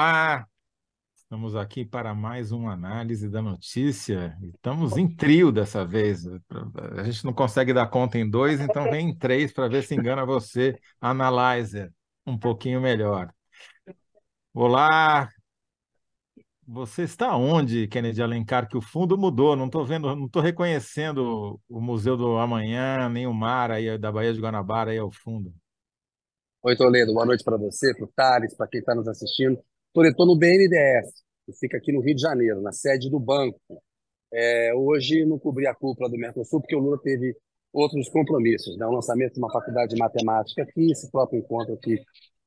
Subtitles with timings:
[0.00, 0.46] Olá,
[1.16, 4.38] estamos aqui para mais uma análise da notícia.
[4.54, 6.24] Estamos em trio dessa vez.
[6.96, 9.96] A gente não consegue dar conta em dois, então vem em três para ver se
[9.96, 11.92] engana você, Analyzer,
[12.24, 13.28] um pouquinho melhor.
[14.54, 15.28] Olá,
[16.64, 18.68] você está onde, Kennedy Alencar?
[18.68, 23.26] Que o fundo mudou, não estou vendo, não estou reconhecendo o Museu do Amanhã, nem
[23.26, 25.52] o mar aí da Baía de Guanabara aí ao fundo.
[26.62, 29.60] Oi, Toledo, boa noite para você, para o Thales, para quem está nos assistindo.
[29.94, 33.60] Estou no BNDES, que fica aqui no Rio de Janeiro, na sede do banco.
[34.32, 37.34] É, hoje não cobri a cúpula do Mercosul, porque o Lula teve
[37.72, 38.86] outros compromissos, né?
[38.86, 42.00] o lançamento de uma faculdade de matemática aqui, esse próprio encontro aqui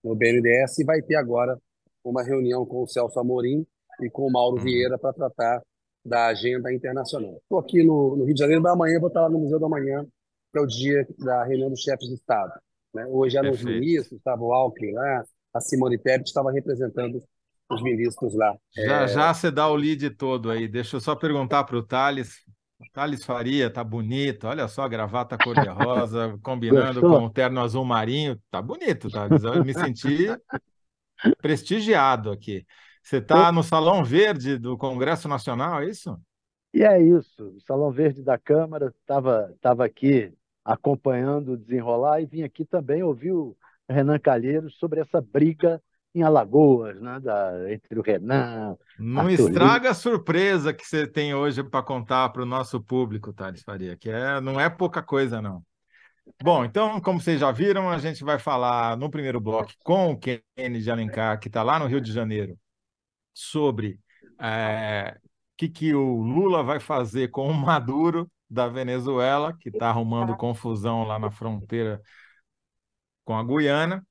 [0.04, 1.58] no BNDES, e vai ter agora
[2.04, 3.66] uma reunião com o Celso Amorim
[4.02, 4.62] e com o Mauro.
[4.62, 5.62] Vieira para tratar
[6.06, 7.38] da agenda internacional.
[7.44, 10.06] Estou aqui no, no, Rio de Janeiro, amanhã vou estar lá no Museu da Manhã,
[10.52, 12.54] que é o dia da reunião dos chefes de Estado.
[12.94, 13.06] Né?
[13.08, 17.22] Hoje eram os ministros, estava o Alckmin lá, a Simone Tebet estava representando
[17.70, 18.56] os ministros lá.
[18.76, 19.08] Já, é...
[19.08, 20.68] já você dá o lead todo aí.
[20.68, 22.40] Deixa eu só perguntar para o Thales.
[22.94, 24.48] Thales Faria, tá bonito.
[24.48, 27.20] Olha só a gravata cor-de-rosa, combinando Gostou?
[27.20, 28.40] com o terno azul marinho.
[28.50, 29.44] Tá bonito, Thales.
[29.44, 30.28] Eu me senti
[31.42, 32.66] prestigiado aqui.
[33.04, 36.20] Você está no Salão Verde do Congresso Nacional, é isso?
[36.74, 37.50] E é isso.
[37.50, 43.02] O Salão Verde da Câmara estava tava aqui acompanhando o desenrolar e vim aqui também
[43.02, 43.56] ouvir o
[43.92, 45.82] Renan Calheiros sobre essa briga
[46.14, 48.78] em Alagoas, né, da, entre o Renan.
[49.00, 49.90] Não Arthur estraga Lima.
[49.92, 54.10] a surpresa que você tem hoje para contar para o nosso público, Thales Faria, que
[54.10, 55.64] é, não é pouca coisa, não.
[56.44, 60.18] Bom, então, como vocês já viram, a gente vai falar no primeiro bloco com o
[60.18, 62.58] Kenny de Alencar, que está lá no Rio de Janeiro,
[63.34, 64.00] sobre
[64.40, 65.18] o é,
[65.58, 71.04] que, que o Lula vai fazer com o Maduro da Venezuela, que está arrumando confusão
[71.04, 72.02] lá na fronteira
[73.32, 74.06] com a Guiana.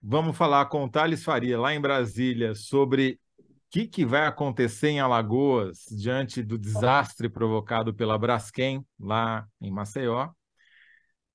[0.00, 4.88] Vamos falar com o Thales Faria, lá em Brasília, sobre o que, que vai acontecer
[4.88, 10.30] em Alagoas diante do desastre provocado pela Braskem, lá em Maceió.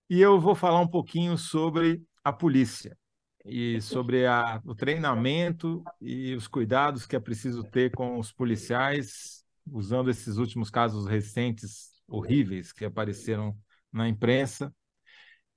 [0.09, 2.97] E eu vou falar um pouquinho sobre a polícia
[3.45, 9.44] e sobre a, o treinamento e os cuidados que é preciso ter com os policiais,
[9.72, 13.56] usando esses últimos casos recentes horríveis que apareceram
[13.94, 14.73] na imprensa.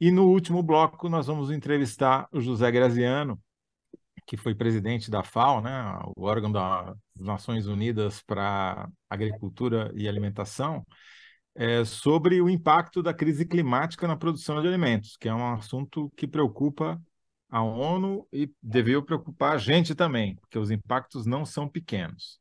[0.01, 3.41] E no último bloco, nós vamos entrevistar o José Graziano,
[4.27, 10.85] que foi presidente da FAO, né, o órgão das Nações Unidas para Agricultura e Alimentação,
[11.55, 16.11] é, sobre o impacto da crise climática na produção de alimentos, que é um assunto
[16.17, 17.01] que preocupa
[17.51, 22.41] a ONU e deveria preocupar a gente também, porque os impactos não são pequenos.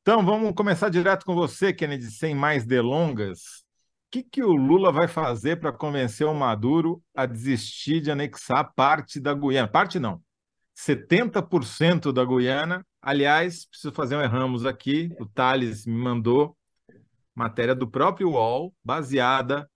[0.00, 3.65] Então, vamos começar direto com você, Kennedy, sem mais delongas.
[4.16, 9.20] Que, que o Lula vai fazer para convencer o Maduro a desistir de anexar parte
[9.20, 9.68] da Guiana?
[9.68, 10.22] Parte não,
[10.74, 12.82] 70% da Guiana.
[13.02, 15.10] Aliás, preciso fazer um erramos aqui.
[15.20, 16.56] O Thales me mandou
[17.34, 19.70] matéria do próprio UOL, baseada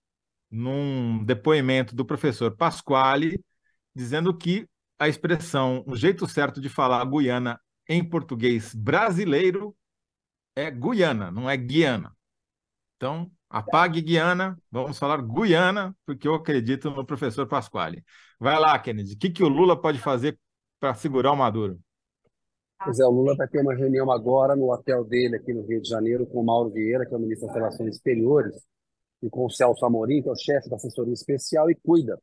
[0.49, 3.39] num depoimento do professor Pasquale,
[3.95, 9.75] dizendo que a expressão, o jeito certo de falar Guiana em português brasileiro
[10.55, 12.11] é Guiana, não é Guiana.
[12.97, 18.03] Então, apague Guiana, vamos falar Guiana, porque eu acredito no professor Pasquale.
[18.39, 20.39] Vai lá, Kennedy, o que, que o Lula pode fazer
[20.79, 21.79] para segurar o Maduro?
[22.83, 25.81] Pois é, o Lula vai ter uma reunião agora no hotel dele aqui no Rio
[25.81, 28.55] de Janeiro com o Mauro Vieira, que é o ministro das Relações Exteriores,
[29.21, 32.19] e com o Celso Amorim, que é o chefe da assessoria especial e cuida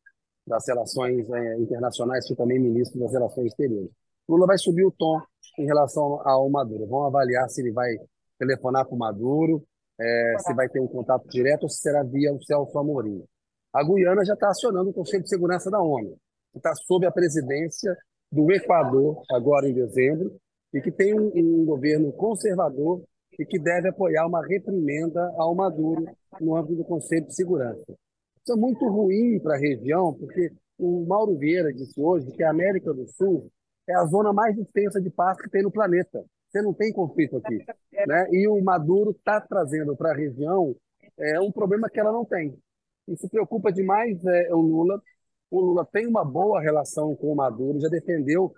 [0.46, 3.90] das relações é, internacionais, que também ministro das Relações Exteriores.
[4.28, 5.20] Lula vai subir o tom
[5.58, 6.86] em relação ao Maduro.
[6.86, 7.90] Vamos avaliar se ele vai
[8.38, 9.64] telefonar com o Maduro,
[10.00, 13.24] é, se vai ter um contato direto ou se será via o Celso Amorim.
[13.72, 16.16] A Guiana já está acionando o Conselho de Segurança da ONU,
[16.52, 17.96] que está sob a presidência
[18.30, 20.36] do Equador, agora em dezembro,
[20.72, 23.02] e que tem um, um governo conservador
[23.38, 26.04] e que deve apoiar uma reprimenda ao Maduro
[26.40, 27.84] no âmbito do Conselho de Segurança.
[28.42, 32.50] Isso é muito ruim para a região, porque o Mauro Vieira disse hoje que a
[32.50, 33.50] América do Sul
[33.88, 36.24] é a zona mais extensa de paz que tem no planeta.
[36.48, 37.64] Você não tem conflito aqui.
[38.06, 38.28] Né?
[38.32, 40.74] E o Maduro está trazendo para a região
[41.18, 42.56] é, um problema que ela não tem.
[43.06, 45.02] Isso preocupa demais é, o Lula.
[45.50, 48.52] O Lula tem uma boa relação com o Maduro, já defendeu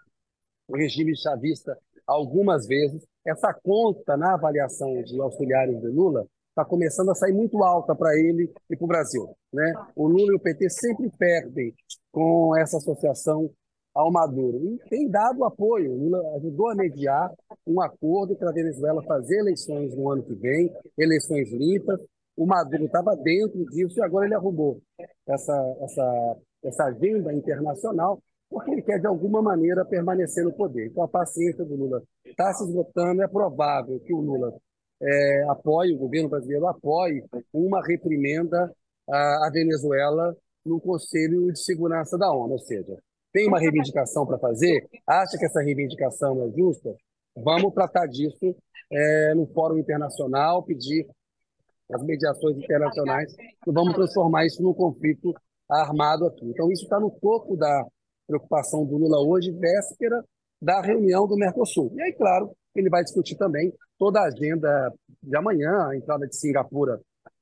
[0.68, 1.76] o regime chavista
[2.06, 3.04] algumas vezes.
[3.26, 8.16] Essa conta na avaliação de auxiliares de Lula está começando a sair muito alta para
[8.16, 9.36] ele e para o Brasil.
[9.52, 9.72] Né?
[9.94, 11.74] O Lula e o PT sempre perdem
[12.10, 13.50] com essa associação
[14.00, 14.58] ao Maduro.
[14.64, 15.94] E tem dado apoio.
[15.94, 17.30] Lula ajudou a mediar
[17.66, 22.00] um acordo para a Venezuela fazer eleições no ano que vem, eleições limpas.
[22.36, 24.80] O Maduro estava dentro disso e agora ele arrumou
[25.28, 30.88] essa, essa, essa agenda internacional porque ele quer, de alguma maneira, permanecer no poder.
[30.88, 33.22] Então, a paciência do Lula está se esgotando.
[33.22, 34.52] É provável que o Lula
[35.00, 38.68] é, apoie, o governo brasileiro apoie uma reprimenda
[39.08, 40.36] à, à Venezuela
[40.66, 42.54] no Conselho de Segurança da ONU.
[42.54, 42.98] Ou seja,
[43.32, 46.94] tem uma reivindicação para fazer, acha que essa reivindicação é justa,
[47.36, 48.54] vamos tratar disso
[48.92, 51.06] é, no Fórum Internacional, pedir
[51.92, 53.32] as mediações internacionais
[53.66, 55.34] e vamos transformar isso num conflito
[55.68, 56.44] armado aqui.
[56.46, 57.86] Então, isso está no topo da
[58.26, 60.24] preocupação do Lula hoje, véspera
[60.60, 61.92] da reunião do Mercosul.
[61.96, 64.92] E aí, claro, ele vai discutir também toda a agenda
[65.22, 67.00] de amanhã, a entrada de Singapura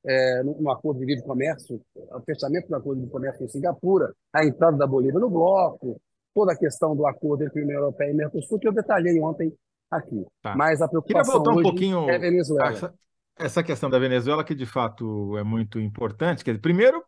[0.08, 4.42] é, no, acordo de livre comércio, o fechamento do acordo de comércio com Singapura, a
[4.42, 6.00] entrada da Bolívia no bloco,
[6.34, 9.52] toda a questão do acordo entre a União Europeia e Mercosul, que eu detalhei ontem
[9.90, 10.24] aqui.
[10.40, 10.56] Tá.
[10.56, 12.70] Mas a preocupação voltar um pouquinho é Venezuela.
[12.70, 12.94] Essa,
[13.38, 16.42] essa, questão da Venezuela, que de fato é muito importante.
[16.42, 17.04] Quer dizer, primeiro,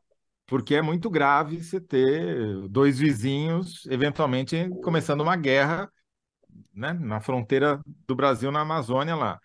[0.47, 5.91] porque é muito grave você ter dois vizinhos, eventualmente, começando uma guerra
[6.75, 9.41] né, na fronteira do Brasil, na Amazônia lá.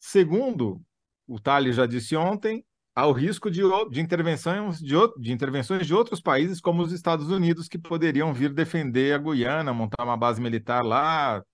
[0.00, 0.80] Segundo,
[1.28, 2.64] o Thales já disse ontem,
[2.96, 3.60] há o risco de,
[3.90, 8.52] de, intervenções de, de intervenções de outros países, como os Estados Unidos, que poderiam vir
[8.54, 11.44] defender a Guiana, montar uma base militar lá,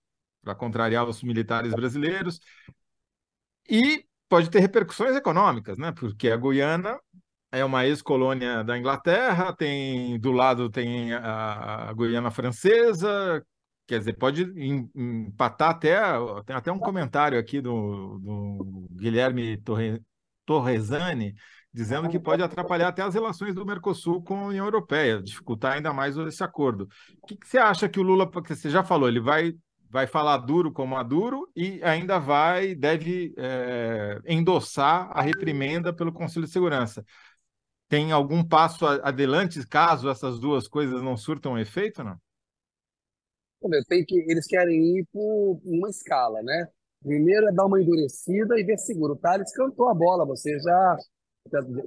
[0.41, 2.39] para contrariar os militares brasileiros.
[3.69, 5.91] E pode ter repercussões econômicas, né?
[5.91, 6.97] porque a Guiana
[7.51, 13.45] é uma ex-colônia da Inglaterra, tem do lado tem a, a Guiana Francesa,
[13.85, 14.43] quer dizer, pode
[14.95, 15.97] empatar até,
[16.45, 20.01] tem até um comentário aqui do, do Guilherme Torre,
[20.45, 21.33] Torresani,
[21.73, 25.91] dizendo que pode atrapalhar até as relações do Mercosul com a União Europeia, dificultar ainda
[25.93, 26.87] mais esse acordo.
[27.21, 29.53] O que, que você acha que o Lula, porque você já falou, ele vai
[29.89, 36.47] vai falar duro com Maduro e ainda vai, deve é, endossar a reprimenda pelo Conselho
[36.47, 37.05] de Segurança
[37.93, 42.17] tem algum passo adelante caso essas duas coisas não surtam efeito, não?
[43.87, 46.67] Tem que, eles querem ir por uma escala, né?
[47.03, 49.13] Primeiro é dar uma endurecida e ver seguro.
[49.13, 50.97] O Thales cantou a bola, você já,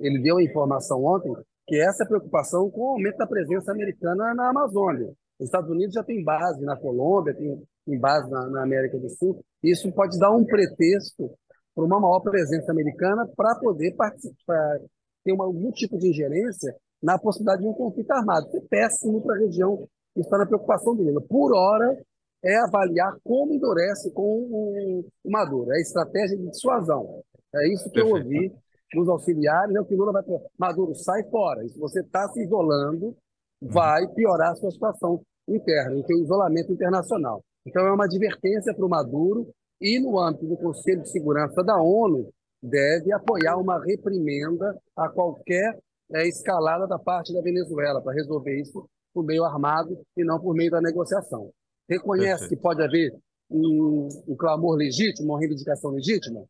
[0.01, 1.35] ele deu a informação ontem
[1.67, 5.13] que essa é preocupação com o aumento da presença americana na Amazônia.
[5.39, 9.09] Os Estados Unidos já tem base na Colômbia, tem, tem base na, na América do
[9.09, 9.45] Sul.
[9.63, 11.31] Isso pode dar um pretexto
[11.75, 14.79] para uma maior presença americana para poder participar,
[15.23, 18.47] tem uma, algum tipo de ingerência na possibilidade de um conflito armado.
[18.47, 21.21] Isso é péssimo para a região que está na preocupação do Lula.
[21.29, 21.99] Por hora,
[22.47, 25.73] é avaliar como endurece com o, o Maduro.
[25.73, 27.23] É estratégia de dissuasão.
[27.55, 28.17] É isso que Perfeito.
[28.17, 28.53] eu ouvi
[28.95, 30.41] dos auxiliares, é o que Lula vai falar.
[30.59, 31.65] Maduro, sai fora.
[31.65, 33.69] E se você está se isolando, uhum.
[33.69, 37.43] vai piorar a sua situação interna, tem isolamento internacional.
[37.67, 39.49] Então, é uma advertência para o Maduro
[39.81, 42.31] e no âmbito do Conselho de Segurança da ONU,
[42.63, 45.79] deve apoiar uma reprimenda a qualquer
[46.13, 50.55] é, escalada da parte da Venezuela para resolver isso por meio armado e não por
[50.55, 51.51] meio da negociação.
[51.89, 52.57] Reconhece Perfeito.
[52.57, 53.15] que pode haver
[53.51, 56.45] um, um clamor legítimo, uma reivindicação legítima?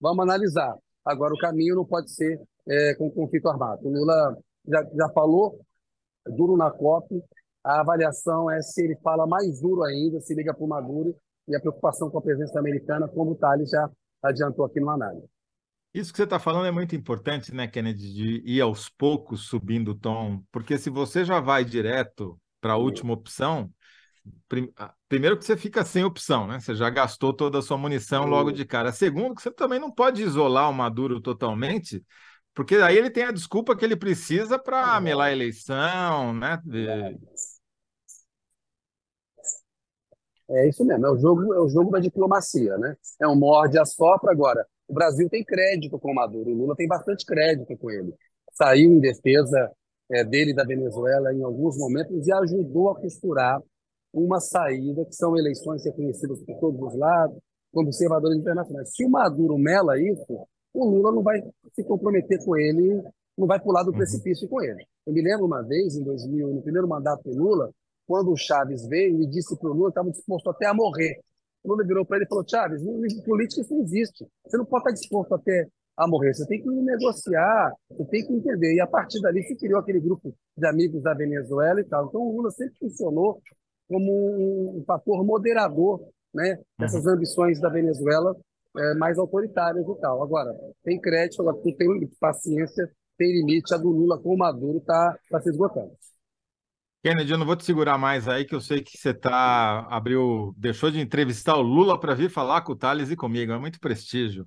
[0.00, 0.74] Vamos analisar.
[1.04, 3.86] Agora, o caminho não pode ser é, com conflito armado.
[3.86, 4.36] O Lula
[4.66, 5.60] já, já falou,
[6.26, 7.22] duro na COP,
[7.64, 11.14] a avaliação é se ele fala mais duro ainda, se liga para o Maduro,
[11.46, 13.90] e a preocupação com a presença americana, como o Thales já
[14.22, 15.26] adiantou aqui no análise.
[15.94, 19.92] Isso que você está falando é muito importante, né, Kennedy, de ir aos poucos subindo
[19.92, 23.70] o tom, porque se você já vai direto para a última opção.
[25.08, 26.60] Primeiro que você fica sem opção, né?
[26.60, 28.92] Você já gastou toda a sua munição logo de cara.
[28.92, 32.04] Segundo, que você também não pode isolar o Maduro totalmente,
[32.54, 36.60] porque aí ele tem a desculpa que ele precisa para melar a eleição, né?
[40.50, 42.96] É isso mesmo, é o jogo, é o jogo da diplomacia, né?
[43.20, 44.66] É um morde a sopra agora.
[44.88, 48.14] O Brasil tem crédito com o Maduro, o Lula tem bastante crédito com ele.
[48.54, 49.70] Saiu em defesa
[50.10, 53.60] é, dele da Venezuela em alguns momentos e ajudou a costurar
[54.12, 57.38] uma saída, que são eleições reconhecidas por todos os lados,
[57.72, 58.90] como conservadores internacionais.
[58.94, 61.42] Se o Maduro mela isso, o Lula não vai
[61.74, 63.02] se comprometer com ele,
[63.36, 63.96] não vai pular do uhum.
[63.96, 64.84] precipício com ele.
[65.06, 67.70] Eu me lembro uma vez, em 2000, no primeiro mandato do Lula,
[68.06, 71.20] quando o Chaves veio e disse para o Lula que estava disposto até a morrer
[71.62, 72.82] o Lula virou para ele e falou: Chaves,
[73.24, 74.26] política isso não existe.
[74.44, 76.34] Você não pode estar disposto até a morrer.
[76.34, 78.74] Você tem que negociar, você tem que entender.
[78.74, 82.06] E a partir dali se criou aquele grupo de amigos da Venezuela e tal.
[82.06, 83.40] Então o Lula sempre funcionou
[83.88, 86.00] como um, fator moderador
[86.34, 87.12] né, dessas uhum.
[87.12, 88.36] ambições da Venezuela
[88.76, 90.22] é, mais autoritárias e tal.
[90.22, 90.54] Agora,
[90.84, 93.74] tem crédito, agora tem paciência, tem limite.
[93.74, 95.90] A do Lula com o Maduro está tá se esgotando.
[97.02, 100.52] Kennedy, eu não vou te segurar mais aí, que eu sei que você tá abriu,
[100.56, 103.52] deixou de entrevistar o Lula para vir falar com o Thales e comigo.
[103.52, 104.46] É muito prestígio.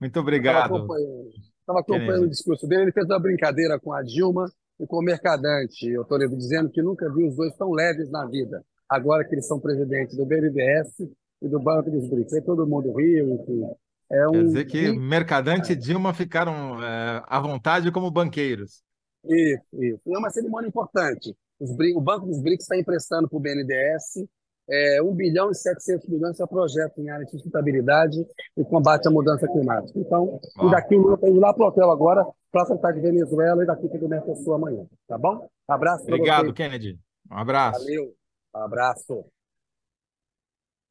[0.00, 0.66] Muito obrigado.
[0.66, 1.30] Estava acompanhando,
[1.66, 2.82] acompanhando o discurso dele.
[2.82, 4.46] Ele fez uma brincadeira com a Dilma
[4.80, 8.26] e com o Mercadante, eu estou dizendo que nunca vi os dois tão leves na
[8.26, 8.64] vida.
[8.88, 11.08] Agora que eles são presidentes do BNDES
[11.42, 12.34] e do Banco dos BRICS.
[12.34, 13.62] Aí todo mundo riu, enfim.
[14.10, 14.32] É um...
[14.32, 18.82] Quer dizer que Mercadante e Dilma ficaram é, à vontade como banqueiros.
[19.24, 20.00] Isso, isso.
[20.06, 21.36] E é uma cerimônia importante.
[21.60, 24.26] O Banco dos BRICS está emprestando para o BNDES
[24.70, 29.10] é, 1 bilhão e 700 milhões para projetos em área de sustentabilidade e combate à
[29.10, 29.98] mudança climática.
[29.98, 33.00] Então, e daqui o Lula está indo lá para o hotel agora para tratar de
[33.00, 34.86] Venezuela e daqui para o Mercosul amanhã.
[35.06, 35.48] Tá bom?
[35.66, 36.98] Abraço Obrigado, Kennedy.
[37.30, 37.80] Um abraço.
[37.80, 38.14] Valeu.
[38.54, 39.24] Um abraço.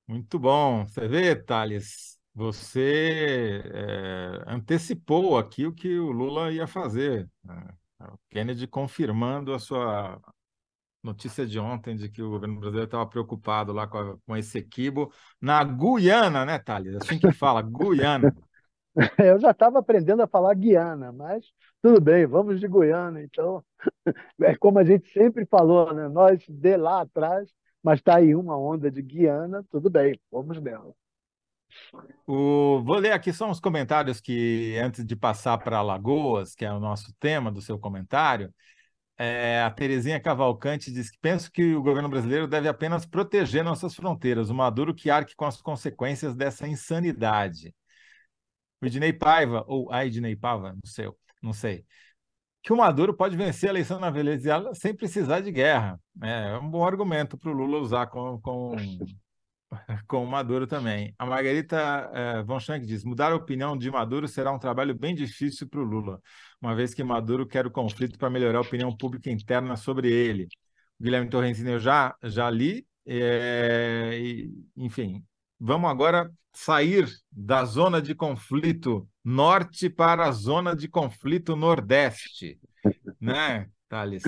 [0.07, 0.86] Muito bom.
[0.86, 7.27] Você vê, Thales, você é, antecipou aqui o que o Lula ia fazer.
[7.43, 7.67] Né?
[8.01, 10.22] O Kennedy confirmando a sua
[11.04, 14.58] notícia de ontem de que o governo brasileiro estava preocupado lá com, a, com esse
[14.58, 15.12] equibo
[15.42, 16.96] na Guiana, né, Thales?
[16.96, 18.36] Assim que fala, Guiana.
[19.20, 21.46] Eu já estava aprendendo a falar Guiana, mas
[21.82, 23.22] tudo bem, vamos de Guiana.
[23.22, 23.63] Então,
[24.42, 26.08] é como a gente sempre falou, né?
[26.08, 27.50] Nós de lá atrás,
[27.84, 30.94] mas está aí uma onda de Guiana, tudo bem, vamos nela.
[32.25, 36.72] O, vou ler aqui só uns comentários que, antes de passar para Lagoas, que é
[36.72, 38.54] o nosso tema do seu comentário,
[39.17, 43.95] é, a Terezinha Cavalcante diz que penso que o governo brasileiro deve apenas proteger nossas
[43.95, 47.74] fronteiras, o Maduro que arque com as consequências dessa insanidade.
[48.79, 51.09] O Ednei Paiva, ou a Ednei Paiva, não sei,
[51.41, 51.83] não sei,
[52.62, 56.00] que o Maduro pode vencer a eleição na Venezuela sem precisar de guerra.
[56.21, 58.75] É, é um bom argumento para o Lula usar com, com,
[60.07, 61.13] com o Maduro também.
[61.17, 65.13] A Margarita é, Von Schenck diz: mudar a opinião de Maduro será um trabalho bem
[65.13, 66.21] difícil para o Lula,
[66.62, 70.47] uma vez que Maduro quer o conflito para melhorar a opinião pública interna sobre ele.
[71.00, 75.24] O Guilherme Torrenzini eu já, já li, é, e, enfim.
[75.59, 82.59] Vamos agora sair da zona de conflito norte para a zona de conflito nordeste,
[83.19, 84.24] né, Thales?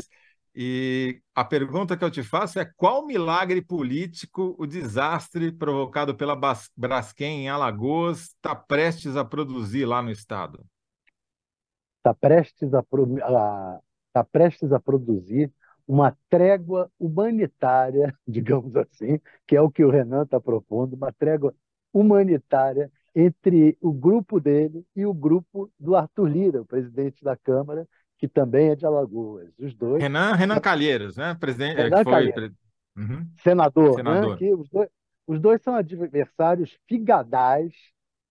[0.62, 6.38] E a pergunta que eu te faço é qual milagre político o desastre provocado pela
[6.76, 10.66] Braskem em Alagoas está prestes a produzir lá no estado?
[12.00, 12.84] Está prestes a,
[14.12, 15.50] tá prestes a produzir
[15.88, 21.56] uma trégua humanitária, digamos assim, que é o que o Renan está propondo, uma trégua
[21.94, 27.88] humanitária entre o grupo dele e o grupo do Arthur Lira, o presidente da Câmara,
[28.20, 29.50] que também é de Alagoas.
[29.58, 30.04] Os dois.
[30.04, 31.36] Renan, Renan Calheiros, né?
[31.40, 32.52] Presidente, Renan foi Calheiros.
[32.96, 33.28] Uhum.
[33.42, 33.96] Senador, né?
[33.96, 34.32] Senador.
[34.32, 34.38] Né?
[34.38, 34.90] Que os, dois,
[35.26, 37.74] os dois são adversários figadais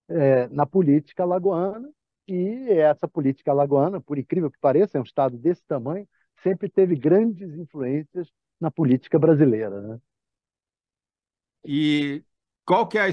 [0.08, 1.88] é, na política alagoana,
[2.28, 6.06] e essa política alagoana, por incrível que pareça, é um estado desse tamanho,
[6.42, 8.28] sempre teve grandes influências
[8.60, 9.80] na política brasileira.
[9.80, 9.98] Né?
[11.64, 12.22] E
[12.66, 13.10] qual que é a,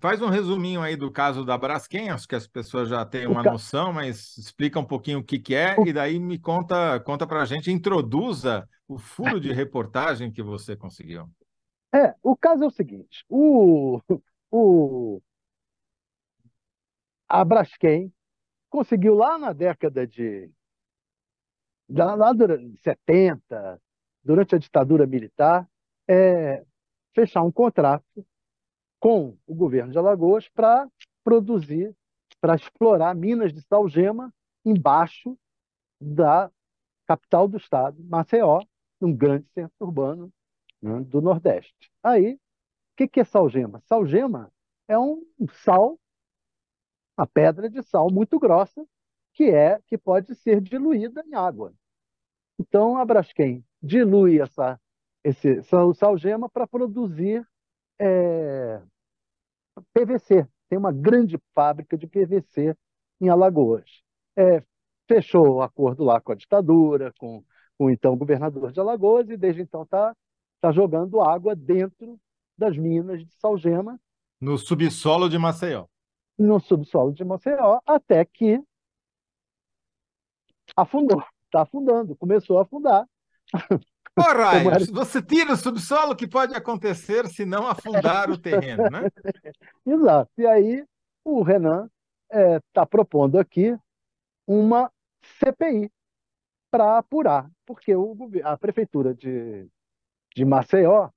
[0.00, 3.42] Faz um resuminho aí do caso da Braskem, acho que as pessoas já têm uma
[3.42, 7.42] noção, mas explica um pouquinho o que, que é e daí me conta, conta para
[7.42, 11.28] a gente, introduza o furo de reportagem que você conseguiu.
[11.94, 14.00] É, o caso é o seguinte, o,
[14.50, 15.20] o,
[17.28, 18.12] a Braskem
[18.70, 20.50] conseguiu lá na década de
[21.88, 23.80] lá, lá durante 70,
[24.24, 25.68] durante a ditadura militar,
[26.08, 26.64] é,
[27.14, 28.26] fechar um contrato
[29.02, 30.88] com o governo de Alagoas para
[31.24, 31.92] produzir,
[32.40, 34.32] para explorar minas de salgema
[34.64, 35.36] embaixo
[36.00, 36.48] da
[37.04, 38.62] capital do estado, Maceió,
[39.00, 40.32] um grande centro urbano
[40.80, 41.90] né, do Nordeste.
[42.00, 42.38] Aí, o
[42.96, 43.80] que, que é salgema?
[43.80, 44.52] Salgema
[44.86, 45.98] é um sal,
[47.18, 48.86] uma pedra de sal muito grossa,
[49.34, 51.74] que é que pode ser diluída em água.
[52.56, 54.80] Então, a Braskem dilui essa,
[55.24, 55.60] esse
[55.96, 57.44] salgema para produzir
[58.00, 58.80] é,
[59.94, 60.46] PVC.
[60.68, 62.76] Tem uma grande fábrica de PVC
[63.20, 63.84] em Alagoas.
[64.36, 64.62] É,
[65.06, 67.44] fechou o acordo lá com a ditadura, com,
[67.78, 70.14] com o então governador de Alagoas, e desde então está
[70.60, 72.18] tá jogando água dentro
[72.56, 74.00] das minas de Salgema.
[74.40, 75.86] No subsolo de Maceió.
[76.38, 78.60] No subsolo de Maceió, até que
[80.76, 81.22] afundou.
[81.44, 83.06] Está afundando, começou a afundar.
[84.18, 89.08] Ora, você tira o subsolo, que pode acontecer se não afundar o terreno, né?
[89.86, 90.30] Exato.
[90.36, 90.84] E aí
[91.24, 91.88] o Renan
[92.30, 93.76] está é, tá propondo aqui
[94.46, 94.90] uma
[95.38, 95.90] CPI
[96.70, 99.66] para apurar, porque o, a prefeitura de,
[100.34, 101.08] de Maceió,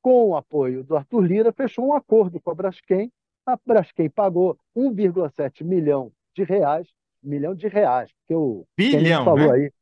[0.00, 3.12] com o apoio do Arthur Lira, fechou um acordo com a Braskem.
[3.46, 6.86] A Braskem pagou 1,7 milhão de reais,
[7.22, 9.52] milhão de reais, porque o bilhão, falou né?
[9.52, 9.72] aí,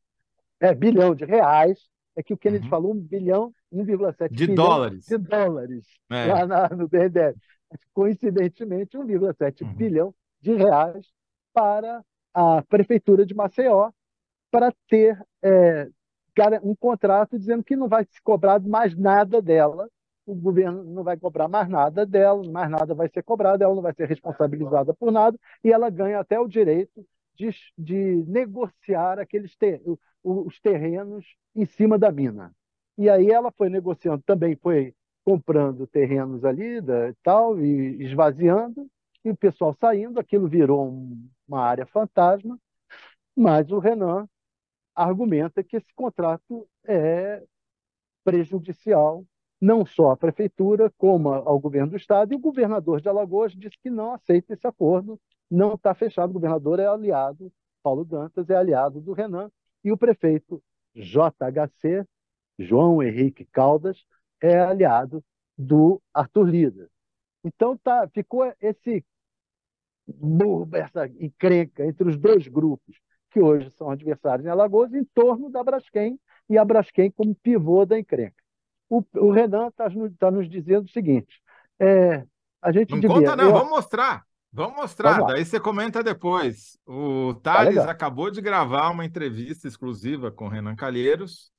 [0.59, 2.69] é bilhão de reais é que o Kennedy uhum.
[2.69, 5.05] falou 1 bilhão, 1,7 de dólares.
[5.05, 6.25] de dólares é.
[6.25, 7.35] lá na, no BNDES.
[7.93, 9.73] Coincidentemente, 1,7 uhum.
[9.73, 11.07] bilhão de reais
[11.53, 12.03] para
[12.33, 13.91] a prefeitura de Maceió
[14.51, 15.89] para ter é,
[16.61, 19.89] um contrato dizendo que não vai se cobrar mais nada dela,
[20.25, 23.81] o governo não vai cobrar mais nada dela, mais nada vai ser cobrado, ela não
[23.81, 27.05] vai ser responsabilizada por nada, e ela ganha até o direito
[27.35, 29.81] de, de negociar aqueles ter,
[30.23, 31.25] os terrenos
[31.55, 32.53] em cima da mina.
[32.97, 34.93] E aí ela foi negociando, também foi
[35.25, 38.89] comprando terrenos ali da, tal, e esvaziando,
[39.23, 42.59] e o pessoal saindo, aquilo virou um, uma área fantasma,
[43.35, 44.27] mas o Renan
[44.93, 47.43] argumenta que esse contrato é
[48.23, 49.25] prejudicial
[49.63, 53.77] não só à prefeitura, como ao governo do estado, e o governador de Alagoas disse
[53.81, 55.17] que não aceita esse acordo,
[55.49, 56.31] não está fechado.
[56.31, 57.49] O governador é aliado,
[57.81, 59.49] Paulo Dantas é aliado do Renan,
[59.81, 60.61] e o prefeito
[60.93, 62.05] JHC,
[62.59, 64.03] João Henrique Caldas,
[64.41, 65.23] é aliado
[65.57, 66.89] do Arthur Lida.
[67.41, 69.05] Então tá, ficou esse
[70.73, 72.99] essa encrenca entre os dois grupos,
[73.31, 77.85] que hoje são adversários em Alagoas, em torno da Braskem, e a Braskem como pivô
[77.85, 78.42] da encrenca.
[78.93, 81.41] O, o Renan está tá nos dizendo o seguinte:
[81.79, 82.23] é,
[82.61, 83.51] a gente não devia, conta, não, eu...
[83.53, 84.23] vamos mostrar.
[84.55, 86.77] Vamos mostrar, vamos daí você comenta depois.
[86.85, 91.51] O Thales tá acabou de gravar uma entrevista exclusiva com Renan Calheiros,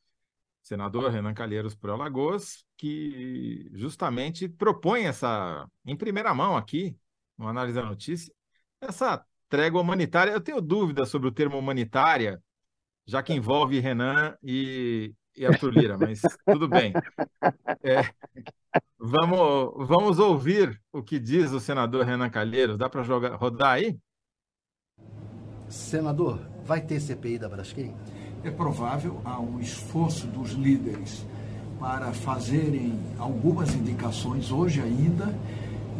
[0.62, 6.96] senador Renan Calheiros por Alagoas, que justamente propõe essa, em primeira mão aqui,
[7.36, 8.32] no Análise da Notícia,
[8.80, 10.30] essa trégua humanitária.
[10.30, 12.40] Eu tenho dúvidas sobre o termo humanitária,
[13.04, 16.92] já que envolve Renan e, e Arthur Lira, mas tudo bem.
[17.82, 18.02] É,
[18.98, 22.78] vamos, vamos ouvir o que diz o senador Renan Calheiros.
[22.78, 23.02] Dá para
[23.36, 23.98] rodar aí?
[25.68, 27.94] Senador, vai ter CPI da Braskem?
[28.44, 31.26] É provável, há um esforço dos líderes
[31.80, 35.34] para fazerem algumas indicações hoje ainda,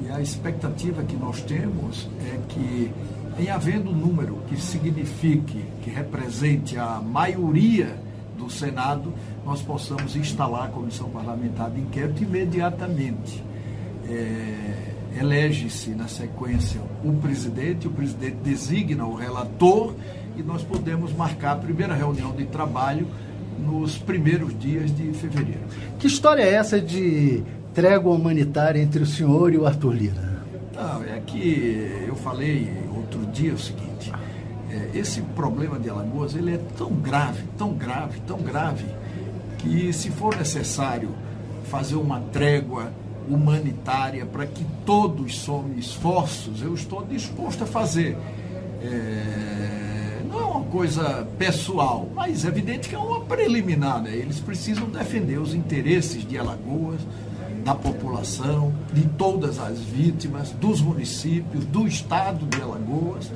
[0.03, 2.91] e a expectativa que nós temos é que,
[3.39, 7.97] em havendo um número que signifique, que represente a maioria
[8.37, 9.13] do Senado,
[9.45, 13.43] nós possamos instalar a comissão parlamentar de inquérito imediatamente.
[14.09, 19.95] É, Elege-se na sequência o presidente, o presidente designa o relator
[20.37, 23.07] e nós podemos marcar a primeira reunião de trabalho
[23.59, 25.61] nos primeiros dias de fevereiro.
[26.01, 30.35] Que história é essa de trégua humanitária entre o senhor e o Arthur Lira?
[30.75, 34.13] Não, é que eu falei outro dia o seguinte,
[34.95, 38.87] esse problema de Alagoas ele é tão grave, tão grave, tão grave,
[39.59, 41.11] que se for necessário
[41.65, 42.93] fazer uma trégua
[43.29, 48.17] humanitária para que todos somem esforços, eu estou disposto a fazer.
[48.83, 54.03] É, não é uma coisa pessoal, mas é evidente que é uma preliminar.
[54.03, 54.15] Né?
[54.15, 57.01] Eles precisam defender os interesses de Alagoas,
[57.65, 63.31] da população, de todas as vítimas, dos municípios, do estado de Alagoas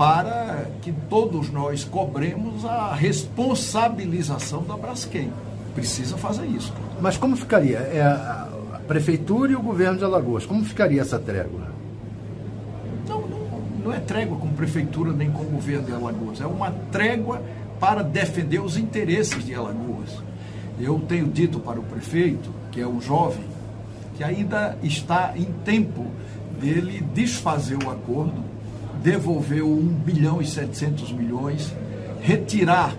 [0.00, 5.30] para que todos nós cobremos a responsabilização da Braskem.
[5.74, 6.72] Precisa fazer isso.
[7.02, 7.76] Mas como ficaria?
[7.76, 11.68] É a prefeitura e o governo de Alagoas, como ficaria essa trégua?
[13.06, 13.40] Não, não,
[13.84, 16.40] não é trégua com prefeitura nem com o governo de Alagoas.
[16.40, 17.42] É uma trégua
[17.78, 20.16] para defender os interesses de Alagoas.
[20.80, 23.44] Eu tenho dito para o prefeito, que é um jovem,
[24.16, 26.06] que ainda está em tempo
[26.58, 28.49] dele desfazer o acordo
[29.02, 31.72] devolver 1 bilhão e 700 milhões,
[32.20, 32.94] retirar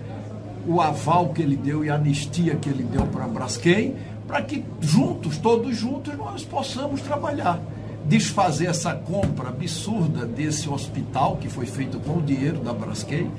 [0.66, 4.42] o aval que ele deu e a anistia que ele deu para a Braskem, para
[4.42, 7.60] que juntos, todos juntos, nós possamos trabalhar.
[8.04, 13.30] Desfazer essa compra absurda desse hospital que foi feito com o dinheiro da Braskem,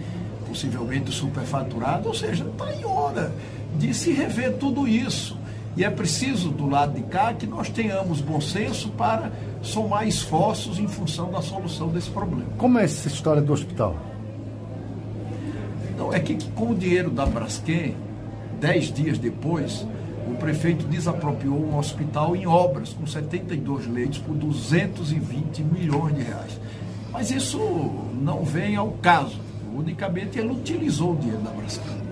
[0.48, 3.34] possivelmente superfaturado, ou seja, está em hora
[3.78, 5.38] de se rever tudo isso.
[5.76, 9.32] E é preciso, do lado de cá, que nós tenhamos bom senso para
[9.64, 12.46] somar esforços em função da solução desse problema.
[12.58, 13.96] Como é essa história do hospital?
[15.98, 17.96] Não, é que, que com o dinheiro da Braskem,
[18.60, 19.88] dez dias depois,
[20.28, 26.60] o prefeito desapropriou um hospital em obras, com 72 leitos, por 220 milhões de reais.
[27.12, 27.60] Mas isso
[28.22, 29.40] não vem ao caso.
[29.74, 32.03] Unicamente ele utilizou o dinheiro da Braskem.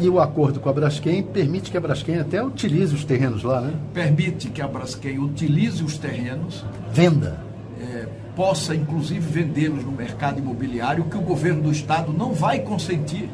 [0.00, 3.60] E o acordo com a Braskem permite que a Braskem até utilize os terrenos lá,
[3.60, 3.74] né?
[3.92, 6.64] Permite que a Braskem utilize os terrenos.
[6.90, 7.38] Venda.
[7.78, 13.28] É, possa, inclusive, vendê-los no mercado imobiliário, que o governo do Estado não vai consentir.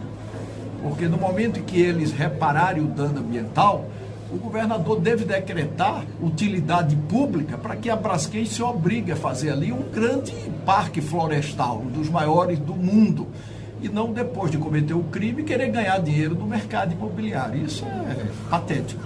[0.82, 3.88] Porque no momento em que eles repararem o dano ambiental,
[4.28, 9.72] o governador deve decretar utilidade pública para que a Braskem se obrigue a fazer ali
[9.72, 13.28] um grande parque florestal, um dos maiores do mundo
[13.80, 17.64] e não depois de cometer o crime querer ganhar dinheiro no mercado imobiliário.
[17.64, 19.02] Isso é patético.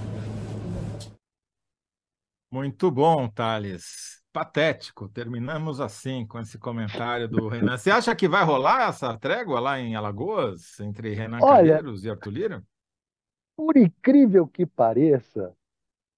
[2.53, 4.21] Muito bom, Thales.
[4.33, 5.09] Patético.
[5.09, 7.77] Terminamos assim com esse comentário do Renan.
[7.77, 12.11] Você acha que vai rolar essa trégua lá em Alagoas entre Renan Olha, Calheiros e
[12.11, 12.65] Arthur Lira?
[13.61, 15.55] por incrível que pareça,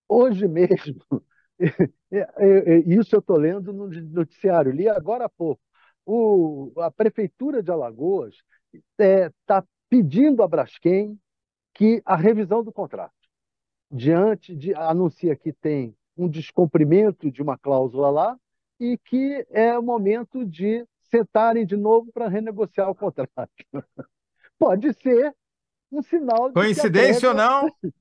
[0.09, 1.03] hoje mesmo,
[2.87, 5.61] isso eu estou lendo no noticiário, li agora há pouco,
[6.07, 8.37] o, a Prefeitura de Alagoas
[8.73, 11.19] está é, tá pedindo a Braskem
[11.75, 13.13] que a revisão do contrato,
[13.91, 18.39] diante de anuncia que tem um descumprimento de uma cláusula lá
[18.79, 23.51] e que é o momento de sentarem de novo para renegociar o contrato.
[24.59, 25.35] Pode ser
[25.91, 27.69] um sinal de coincidência ou não?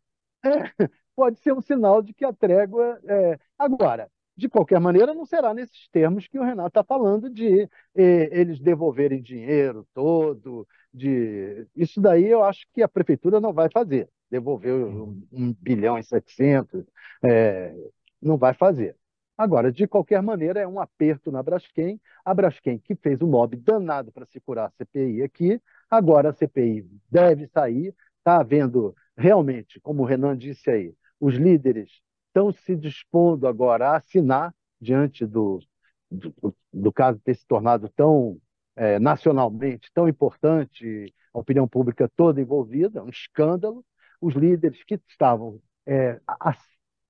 [0.43, 3.37] É, pode ser um sinal de que a trégua é...
[3.59, 4.09] agora
[4.41, 8.59] de qualquer maneira, não será nesses termos que o Renato está falando de eh, eles
[8.59, 14.73] devolverem dinheiro todo, de isso daí eu acho que a prefeitura não vai fazer, devolver
[14.73, 16.83] um, um bilhão e setecentos,
[17.23, 17.73] é,
[18.21, 18.97] não vai fazer.
[19.37, 21.99] Agora, de qualquer maneira, é um aperto na Braskem.
[22.23, 26.33] A Braskem, que fez um lobby danado para se curar a CPI aqui, agora a
[26.33, 27.95] CPI deve sair.
[28.19, 32.01] Está havendo, realmente, como o Renan disse aí, os líderes
[32.31, 35.59] estão se dispondo agora a assinar, diante do,
[36.09, 36.33] do,
[36.73, 38.39] do caso ter se tornado tão
[38.75, 43.85] é, nacionalmente tão importante, a opinião pública toda envolvida, um escândalo.
[44.19, 46.19] Os líderes que estavam é,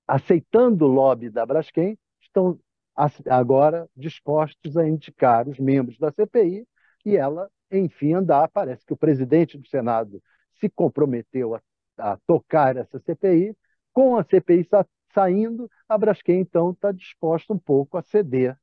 [0.06, 2.58] aceitando o lobby da Braskem estão
[3.28, 6.66] agora dispostos a indicar os membros da CPI
[7.04, 8.48] e ela, enfim, andar.
[8.48, 10.22] Parece que o presidente do Senado
[10.60, 11.62] se comprometeu a,
[11.98, 13.56] a tocar essa CPI.
[13.92, 14.66] Com a CPI
[15.14, 18.56] saindo, a Braskem, então, está disposta um pouco a ceder,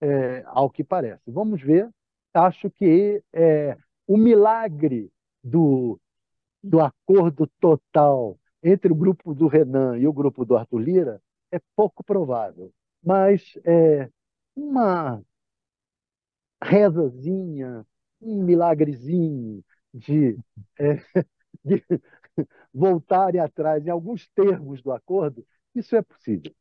[0.00, 1.22] é, ao que parece.
[1.30, 1.90] Vamos ver.
[2.34, 5.10] Acho que é, o milagre
[5.42, 5.98] do,
[6.62, 11.60] do acordo total entre o grupo do Renan e o grupo do Arthur Lira é
[11.76, 14.10] pouco provável mas é,
[14.56, 15.22] uma
[16.62, 17.86] rezazinha,
[18.20, 20.38] um milagrezinho de,
[20.78, 20.96] é,
[21.64, 21.84] de
[22.72, 25.46] voltarem atrás em alguns termos do acordo,
[25.78, 26.52] isso é possível.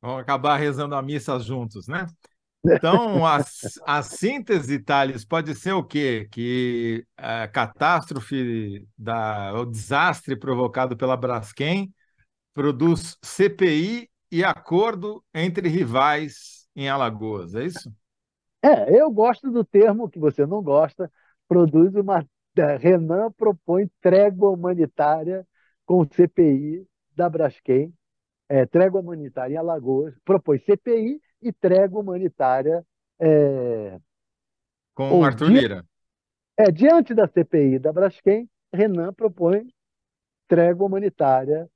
[0.00, 2.06] Vamos acabar rezando a missa juntos, né?
[2.64, 3.38] Então, a,
[3.86, 6.28] a síntese, Thales, pode ser o quê?
[6.30, 11.92] Que a catástrofe, da, o desastre provocado pela Braskem
[12.52, 17.92] produz CPI e acordo entre rivais em Alagoas, é isso?
[18.62, 21.10] É, eu gosto do termo que você não gosta,
[21.48, 22.26] produz uma.
[22.58, 25.46] É, Renan propõe trégua humanitária
[25.84, 26.86] com o CPI
[27.16, 27.92] da Braskem,
[28.48, 32.84] é, trégua humanitária em Alagoas, propõe CPI e trégua humanitária.
[33.20, 33.98] É,
[34.94, 35.84] com o Arthur Lira.
[36.58, 39.66] É, diante da CPI da Braskem, Renan propõe
[40.48, 41.68] trégua humanitária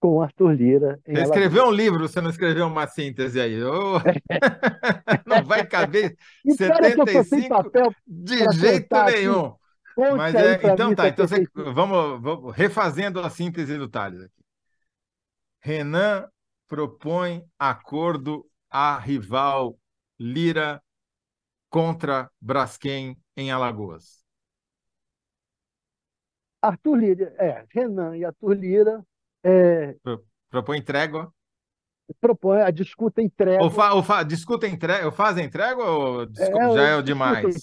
[0.00, 0.98] com Arthur Lira.
[1.06, 3.62] você escreveu um livro, você não escreveu uma síntese aí.
[3.62, 3.98] Oh.
[5.26, 6.16] não vai caber
[6.56, 9.54] 75 papel de jeito nenhum.
[10.16, 14.39] Mas é, então tá, então você, vamos, vamos, refazendo a síntese do Thales aqui.
[15.60, 16.28] Renan
[16.66, 19.78] propõe acordo a rival
[20.18, 20.82] Lira
[21.68, 24.24] contra Braskem em Alagoas.
[26.62, 29.04] Arthur Lira, é, Renan e Arthur Lira
[29.42, 29.96] é,
[30.50, 31.32] propõe trégua?
[32.20, 33.62] Propõe a discuta entrega.
[33.62, 37.62] Ou, fa, ou fa, discuta entrega, ou faz entrega ou é, já é demais?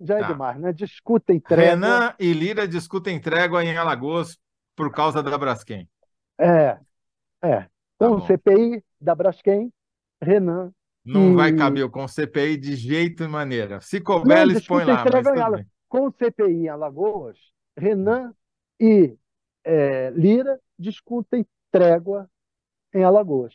[0.00, 0.24] Já é tá.
[0.24, 0.72] é demais, né?
[0.72, 1.70] Discuta entrega.
[1.70, 4.36] Renan e Lira discutem trégua em Alagoas
[4.74, 5.88] por causa da Braskem.
[6.38, 6.78] É,
[7.42, 7.66] é.
[7.98, 9.72] Com tá CPI da Braskem,
[10.22, 10.72] Renan.
[11.04, 11.34] Não e...
[11.34, 13.80] vai caber com CPI de jeito e maneira.
[13.80, 15.04] Se couber, eles põem lá.
[15.04, 17.38] Mas com CPI em Alagoas,
[17.76, 18.34] Renan
[18.78, 19.16] e
[19.64, 22.28] é, Lira discutem trégua
[22.92, 23.54] em Alagoas.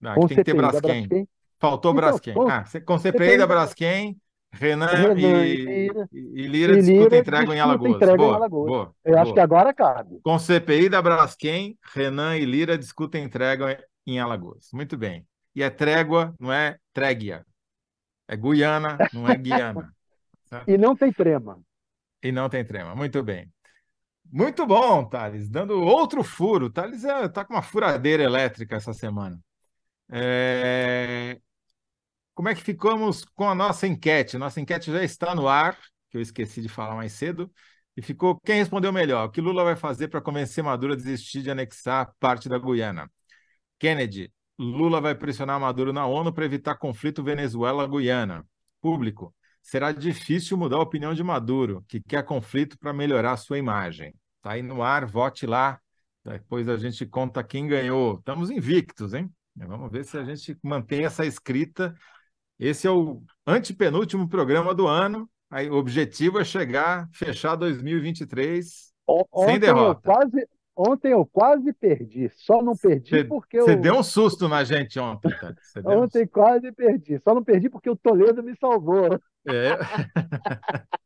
[0.00, 0.80] Não, com tem CPI que ter Braskem.
[0.80, 1.28] Braskem.
[1.58, 2.34] Faltou então, Braskem.
[2.34, 4.20] Com, ah, com CPI, CPI da Braskem,
[4.52, 7.98] Renan, e, Lira, e Lira e discutem trégua em Alagoas.
[7.98, 8.50] Boa, em Alagoas.
[8.50, 9.22] Boa, Eu boa.
[9.22, 10.20] acho que agora cabe.
[10.22, 14.68] Com CPI da Braskem, Renan e Lira discutem trégua em Alagoas.
[14.72, 15.26] Muito bem.
[15.54, 17.46] E é trégua, não é tréguia.
[18.28, 19.92] É Guiana, não é Guiana.
[20.66, 21.60] e não tem trema.
[22.22, 22.94] E não tem trema.
[22.94, 23.50] Muito bem.
[24.32, 25.48] Muito bom, Thales.
[25.48, 26.70] Dando outro furo.
[26.70, 29.40] Thales está é, tá com uma furadeira elétrica essa semana.
[30.08, 31.40] É...
[32.40, 34.38] Como é que ficamos com a nossa enquete?
[34.38, 35.76] Nossa enquete já está no ar,
[36.10, 37.52] que eu esqueci de falar mais cedo.
[37.94, 39.26] E ficou quem respondeu melhor.
[39.26, 43.12] O que Lula vai fazer para convencer Maduro a desistir de anexar parte da Guiana?
[43.78, 48.42] Kennedy, Lula vai pressionar Maduro na ONU para evitar conflito Venezuela-Guiana.
[48.80, 54.14] Público, será difícil mudar a opinião de Maduro, que quer conflito para melhorar sua imagem.
[54.38, 55.78] Está aí no ar, vote lá.
[56.24, 58.14] Depois a gente conta quem ganhou.
[58.14, 59.30] Estamos invictos, hein?
[59.54, 61.94] Vamos ver se a gente mantém essa escrita.
[62.60, 65.28] Esse é o antepenúltimo programa do ano.
[65.50, 70.08] Aí, o objetivo é chegar, fechar 2023 Ontem Sem derrota.
[70.08, 72.30] Eu quase, ontem eu quase perdi.
[72.36, 73.80] Só não perdi Você, porque você eu.
[73.80, 75.30] deu um susto na gente ontem.
[75.60, 77.18] Você deu um Ontem quase perdi.
[77.24, 79.20] Só não perdi porque o Toledo me salvou.
[79.48, 79.70] É.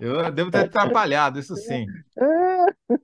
[0.00, 1.84] Eu devo ter atrapalhado, isso sim.
[2.18, 2.96] É.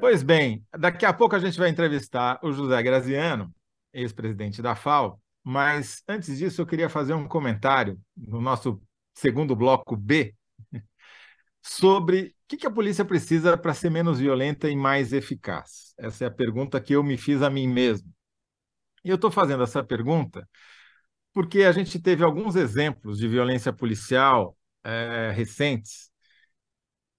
[0.00, 3.54] Pois bem, daqui a pouco a gente vai entrevistar o José Graziano,
[3.92, 8.82] ex-presidente da FAO, mas antes disso eu queria fazer um comentário no nosso
[9.14, 10.34] segundo bloco B
[11.62, 15.94] sobre o que a polícia precisa para ser menos violenta e mais eficaz.
[15.96, 18.12] Essa é a pergunta que eu me fiz a mim mesmo.
[19.04, 20.48] E eu estou fazendo essa pergunta
[21.32, 26.10] porque a gente teve alguns exemplos de violência policial eh, recentes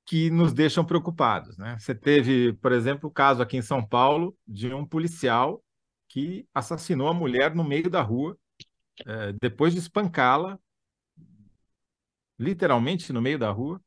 [0.06, 1.58] que nos deixam preocupados.
[1.58, 1.78] Né?
[1.80, 5.64] Você teve, por exemplo, o caso aqui em São Paulo de um policial
[6.08, 8.38] que assassinou a mulher no meio da rua,
[9.06, 10.60] eh, depois de espancá-la,
[12.40, 13.82] literalmente no meio da rua,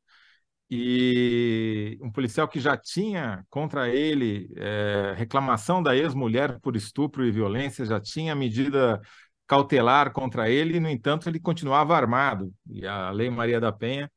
[0.70, 7.32] e um policial que já tinha contra ele eh, reclamação da ex-mulher por estupro e
[7.32, 9.00] violência, já tinha medida
[9.46, 12.54] cautelar contra ele, no entanto, ele continuava armado.
[12.70, 14.10] E a Lei Maria da Penha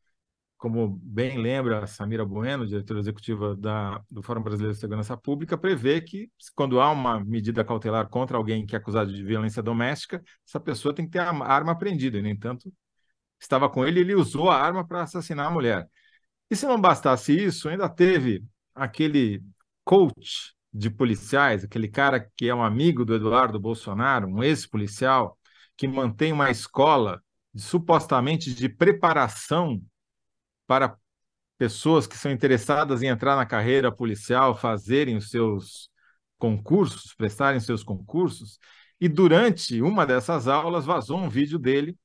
[0.64, 5.58] como bem lembra a Samira Bueno, diretora executiva da, do Fórum Brasileiro de Segurança Pública,
[5.58, 10.24] prevê que quando há uma medida cautelar contra alguém que é acusado de violência doméstica,
[10.48, 12.18] essa pessoa tem que ter a arma apreendida.
[12.18, 12.72] E, no entanto,
[13.38, 15.86] estava com ele e ele usou a arma para assassinar a mulher.
[16.50, 18.42] E se não bastasse isso, ainda teve
[18.74, 19.44] aquele
[19.84, 25.38] coach de policiais, aquele cara que é um amigo do Eduardo Bolsonaro, um ex-policial,
[25.76, 27.22] que mantém uma escola
[27.54, 29.82] supostamente de preparação
[30.68, 30.98] para
[31.58, 35.90] pessoas que são interessadas em entrar na carreira policial, fazerem os seus
[36.38, 38.60] concursos, prestarem seus concursos,
[39.00, 41.98] e durante uma dessas aulas vazou um vídeo dele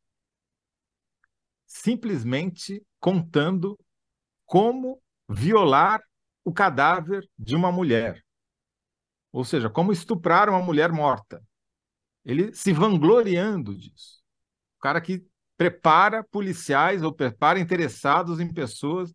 [1.67, 3.79] simplesmente contando
[4.47, 6.01] como violar
[6.45, 8.25] o cadáver de uma mulher.
[9.31, 11.43] Ou seja, como estuprar uma mulher morta.
[12.25, 14.23] Ele se vangloriando disso.
[14.79, 15.25] O cara que
[15.59, 19.13] prepara policiais ou prepara interessados em pessoas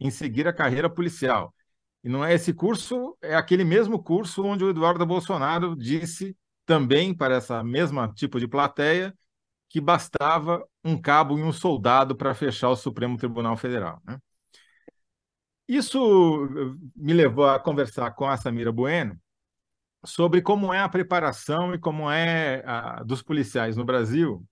[0.00, 1.54] em seguir a carreira policial.
[2.02, 7.14] E não é esse curso, é aquele mesmo curso onde o Eduardo Bolsonaro disse também
[7.14, 9.14] para essa mesma tipo de plateia
[9.68, 14.00] que bastava um cabo e um soldado para fechar o Supremo Tribunal Federal.
[14.04, 14.18] Né?
[15.68, 16.48] Isso
[16.94, 19.18] me levou a conversar com a Samira Bueno
[20.04, 24.46] sobre como é a preparação e como é a, dos policiais no Brasil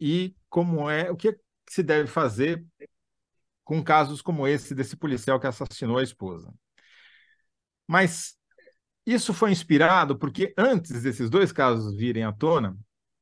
[0.00, 1.34] e como é o que
[1.68, 2.62] se deve fazer
[3.64, 6.52] com casos como esse desse policial que assassinou a esposa.
[7.86, 8.36] Mas
[9.06, 12.76] isso foi inspirado porque antes desses dois casos virem à tona,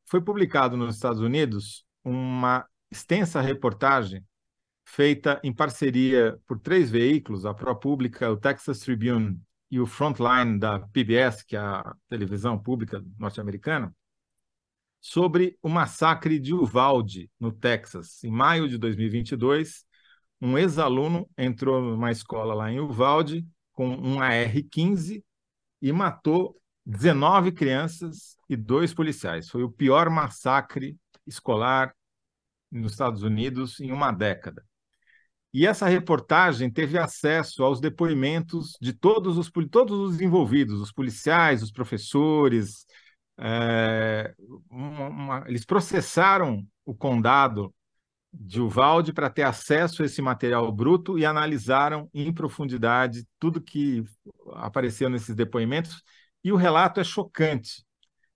[0.06, 4.24] foi publicado nos Estados Unidos uma extensa reportagem
[4.84, 9.38] feita em parceria por três veículos, a ProPublica, o Texas Tribune
[9.70, 13.94] e o Frontline da PBS, que é a televisão pública norte-americana,
[15.00, 18.22] sobre o massacre de Uvalde, no Texas.
[18.24, 19.84] Em maio de 2022,
[20.40, 25.22] um ex-aluno entrou numa escola lá em Uvalde com um AR-15
[25.80, 29.48] e matou 19 crianças e dois policiais.
[29.48, 31.94] Foi o pior massacre escolar
[32.70, 34.64] nos Estados Unidos em uma década.
[35.52, 41.62] E essa reportagem teve acesso aos depoimentos de todos os, todos os envolvidos, os policiais,
[41.62, 42.86] os professores,
[43.38, 44.34] é,
[44.70, 47.72] uma, eles processaram o condado
[48.32, 54.04] de Uvalde para ter acesso a esse material bruto e analisaram em profundidade tudo que
[54.52, 56.02] apareceu nesses depoimentos.
[56.44, 57.84] E o relato é chocante.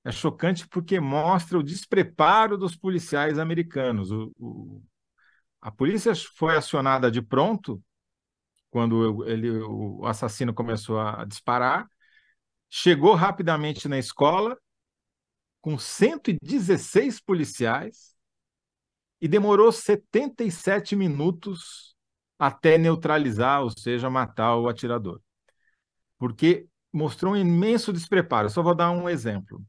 [0.05, 4.11] É chocante porque mostra o despreparo dos policiais americanos.
[4.11, 4.83] O, o,
[5.61, 7.81] a polícia foi acionada de pronto
[8.71, 11.87] quando ele, o assassino começou a disparar,
[12.71, 14.57] chegou rapidamente na escola,
[15.63, 18.15] com 116 policiais
[19.21, 21.95] e demorou 77 minutos
[22.37, 25.23] até neutralizar, ou seja, matar o atirador.
[26.19, 28.51] Porque mostrou um imenso despreparo.
[28.51, 29.65] Só vou dar um exemplo.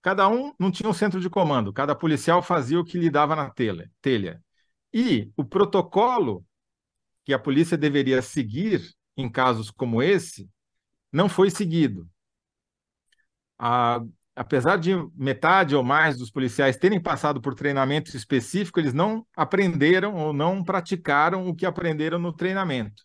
[0.00, 3.36] Cada um não tinha um centro de comando, cada policial fazia o que lhe dava
[3.36, 4.42] na telha.
[4.92, 6.44] E o protocolo
[7.24, 10.48] que a polícia deveria seguir em casos como esse
[11.12, 12.08] não foi seguido.
[13.58, 14.00] A
[14.36, 20.14] apesar de metade ou mais dos policiais terem passado por treinamento específico, eles não aprenderam
[20.14, 23.02] ou não praticaram o que aprenderam no treinamento.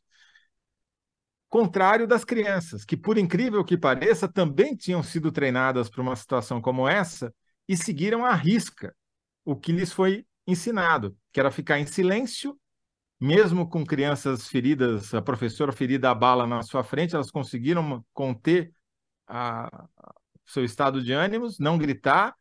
[1.50, 6.62] Contrário das crianças, que, por incrível que pareça, também tinham sido treinadas para uma situação
[6.62, 7.34] como essa
[7.68, 8.96] e seguiram à risca
[9.44, 12.58] o que lhes foi ensinado, que era ficar em silêncio
[13.22, 18.74] mesmo com crianças feridas, a professora ferida a bala na sua frente, elas conseguiram conter
[19.28, 19.88] a,
[20.52, 22.36] seu estado de ânimos, não gritar,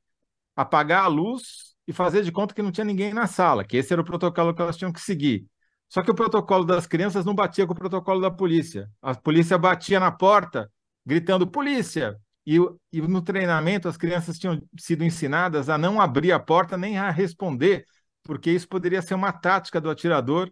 [0.57, 3.93] apagar a luz e fazer de conta que não tinha ninguém na sala, que esse
[3.93, 5.47] era o protocolo que elas tinham que seguir.
[5.89, 8.89] Só que o protocolo das crianças não batia com o protocolo da polícia.
[9.03, 10.71] A polícia batia na porta,
[11.05, 12.17] gritando: polícia!
[12.47, 12.57] E,
[12.93, 17.11] e no treinamento, as crianças tinham sido ensinadas a não abrir a porta nem a
[17.11, 17.85] responder,
[18.23, 20.51] porque isso poderia ser uma tática do atirador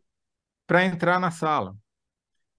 [0.67, 1.75] para entrar na sala.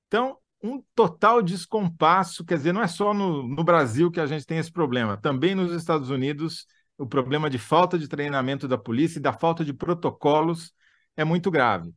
[0.07, 4.45] Então, um total descompasso, quer dizer, não é só no, no Brasil que a gente
[4.45, 6.65] tem esse problema, também nos Estados Unidos,
[6.97, 10.73] o problema de falta de treinamento da polícia e da falta de protocolos
[11.15, 11.93] é muito grave.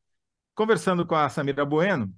[0.55, 2.15] Conversando com a Samira Bueno,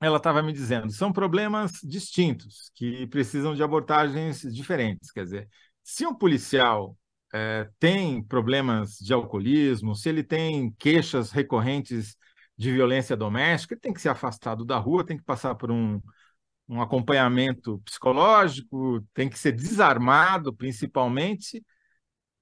[0.00, 5.10] ela estava me dizendo, são problemas distintos, que precisam de abordagens diferentes.
[5.10, 5.48] Quer dizer,
[5.82, 6.96] se um policial
[7.32, 12.16] é, tem problemas de alcoolismo, se ele tem queixas recorrentes
[12.58, 16.00] de violência doméstica, ele tem que ser afastado da rua, tem que passar por um,
[16.68, 21.62] um acompanhamento psicológico, tem que ser desarmado, principalmente,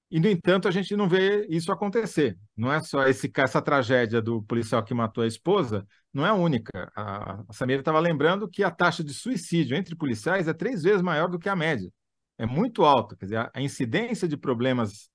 [0.09, 2.37] e, no entanto, a gente não vê isso acontecer.
[2.55, 6.89] Não é só esse, essa tragédia do policial que matou a esposa, não é única.
[6.95, 11.01] A, a Samira estava lembrando que a taxa de suicídio entre policiais é três vezes
[11.01, 11.91] maior do que a média.
[12.37, 13.17] É muito alta.
[13.17, 15.09] Quer dizer, a, incidência de problemas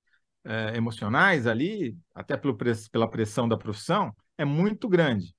[0.45, 2.55] é, emocionais ali, até pelo,
[2.91, 5.35] pela pressão da profissão, é muito grande.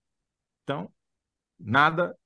[0.63, 0.91] Então,
[1.59, 2.17] nada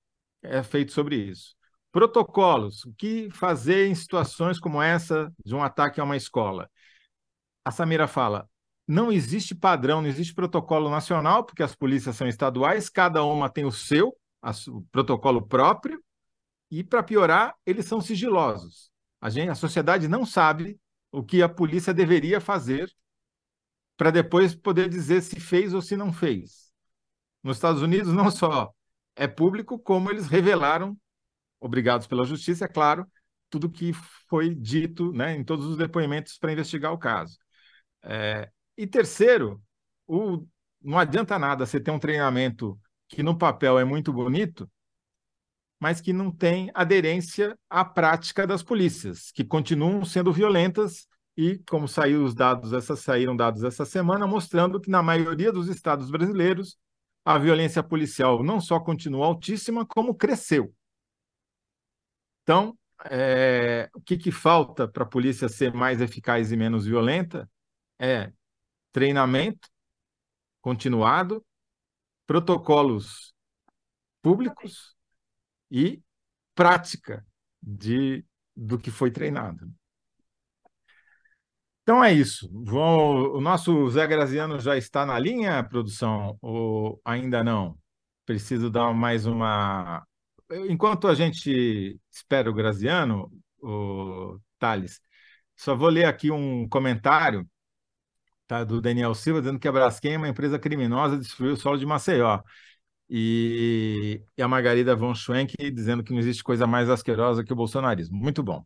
[0.43, 1.57] é feito sobre isso.
[1.91, 2.85] Protocolos.
[2.85, 6.71] O que fazer em situações como essa de um ataque a uma escola?
[7.65, 8.49] A Samira fala:
[8.87, 13.65] não existe padrão, não existe protocolo nacional, porque as polícias são estaduais, cada uma tem
[13.67, 14.17] o seu,
[14.69, 16.03] o protocolo próprio,
[16.71, 18.91] e para piorar, eles são sigilosos.
[19.21, 20.79] A, gente, a sociedade não sabe
[21.11, 22.91] o que a polícia deveria fazer
[23.99, 26.73] para depois poder dizer se fez ou se não fez.
[27.43, 28.73] Nos Estados Unidos, não só
[29.17, 30.97] é público, como eles revelaram,
[31.61, 33.05] obrigados pela justiça, é claro,
[33.51, 33.93] tudo que
[34.29, 37.37] foi dito né, em todos os depoimentos para investigar o caso.
[38.05, 39.61] É, e terceiro,
[40.07, 40.47] o,
[40.81, 44.71] não adianta nada você ter um treinamento que no papel é muito bonito,
[45.81, 51.08] mas que não tem aderência à prática das polícias, que continuam sendo violentas
[51.39, 55.69] e, como saiu os dados essa, saíram dados essa semana, mostrando que na maioria dos
[55.69, 56.77] estados brasileiros
[57.25, 60.75] a violência policial não só continua altíssima, como cresceu.
[62.43, 62.77] Então,
[63.09, 67.49] é, o que, que falta para a polícia ser mais eficaz e menos violenta
[68.01, 68.33] é
[68.91, 69.69] treinamento
[70.61, 71.47] continuado,
[72.27, 73.33] protocolos
[74.21, 74.97] públicos
[75.71, 76.03] e
[76.53, 77.25] prática
[77.63, 78.25] de,
[78.57, 79.78] do que foi treinado.
[81.89, 82.51] Então é isso.
[82.53, 87.79] Vou, o nosso Zé Graziano já está na linha, produção, ou ainda não?
[88.27, 90.07] Preciso dar mais uma.
[90.69, 95.01] Enquanto a gente espera o Graziano, o Thales,
[95.57, 97.49] só vou ler aqui um comentário
[98.47, 101.79] tá, do Daniel Silva, dizendo que a Braskem é uma empresa criminosa, destruiu o solo
[101.79, 102.43] de Maceió.
[103.09, 107.57] E, e a Margarida von Schwenk dizendo que não existe coisa mais asquerosa que o
[107.57, 108.19] bolsonarismo.
[108.19, 108.63] Muito bom.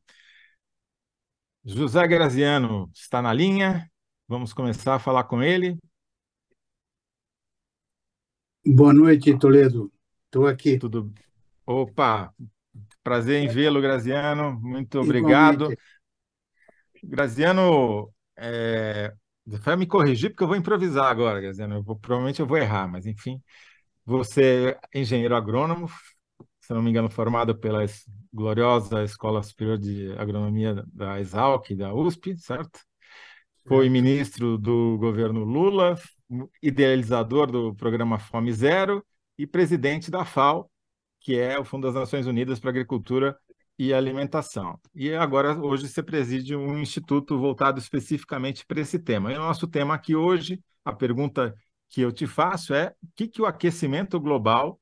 [1.64, 3.90] José Graziano está na linha.
[4.28, 5.76] Vamos começar a falar com ele.
[8.64, 9.92] Boa noite, Toledo.
[10.24, 10.78] Estou aqui.
[10.78, 11.12] Tudo.
[11.66, 12.32] Opa,
[13.02, 14.58] prazer em vê-lo, Graziano.
[14.60, 15.72] Muito obrigado.
[15.72, 15.82] Igualmente.
[17.04, 19.12] Graziano, é,
[19.44, 21.76] Vai me corrigir, porque eu vou improvisar agora, Graziano.
[21.76, 23.42] Eu vou, provavelmente eu vou errar, mas enfim.
[24.04, 25.88] Você é engenheiro agrônomo,
[26.62, 27.84] se não me engano, formado pela
[28.32, 32.80] gloriosa Escola Superior de Agronomia da Exalc, da USP, certo?
[33.66, 35.96] Foi ministro do governo Lula,
[36.62, 39.04] idealizador do programa Fome Zero
[39.36, 40.70] e presidente da FAO,
[41.20, 43.36] que é o Fundo das Nações Unidas para Agricultura
[43.76, 44.78] e alimentação.
[44.94, 49.32] E agora, hoje, você preside um instituto voltado especificamente para esse tema.
[49.32, 51.54] E o nosso tema aqui hoje, a pergunta
[51.88, 54.80] que eu te faço é o que, que o aquecimento global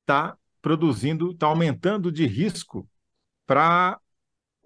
[0.00, 2.88] está produzindo, está aumentando de risco
[3.46, 3.98] para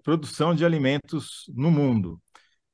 [0.03, 2.21] produção de alimentos no mundo?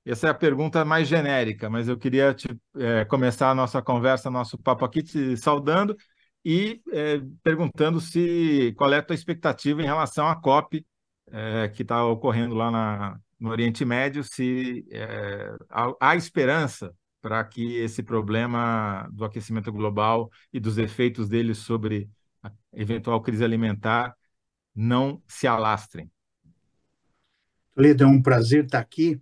[0.06, 2.48] Essa é a pergunta mais genérica, mas eu queria te,
[2.78, 5.96] é, começar a nossa conversa, nosso papo aqui, te saudando
[6.44, 10.86] e é, perguntando se qual é a tua expectativa em relação à COP
[11.32, 17.44] é, que está ocorrendo lá na, no Oriente Médio, se é, há, há esperança para
[17.44, 22.10] que esse problema do aquecimento global e dos efeitos dele sobre
[22.74, 24.16] eventual crise alimentar
[24.76, 26.10] não se alastrem.
[27.76, 29.20] Toledo, é um prazer estar aqui.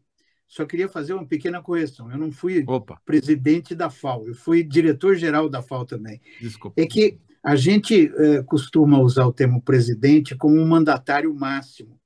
[0.48, 2.12] só queria fazer uma pequena correção.
[2.12, 3.00] Eu não fui Opa.
[3.06, 6.20] presidente da FAO, eu fui diretor-geral da FAO também.
[6.40, 6.80] Desculpa.
[6.82, 12.00] É que a gente é, costuma usar o termo presidente como um mandatário máximo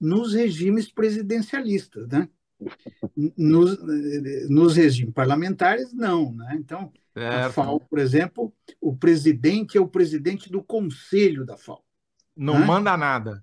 [0.00, 2.28] nos regimes presidencialistas, né?
[3.36, 3.78] Nos,
[4.48, 6.32] nos regimes parlamentares, não.
[6.32, 6.56] Né?
[6.58, 7.60] Então, certo.
[7.60, 11.82] a FAO, por exemplo, o presidente é o presidente do conselho da FAO.
[12.36, 12.66] Não né?
[12.66, 13.42] manda nada.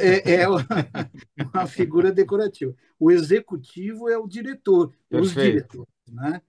[0.00, 0.48] É, é
[1.54, 2.74] uma figura decorativa.
[2.98, 5.22] O executivo é o diretor, Perfeito.
[5.22, 5.94] os diretores.
[6.08, 6.42] Né?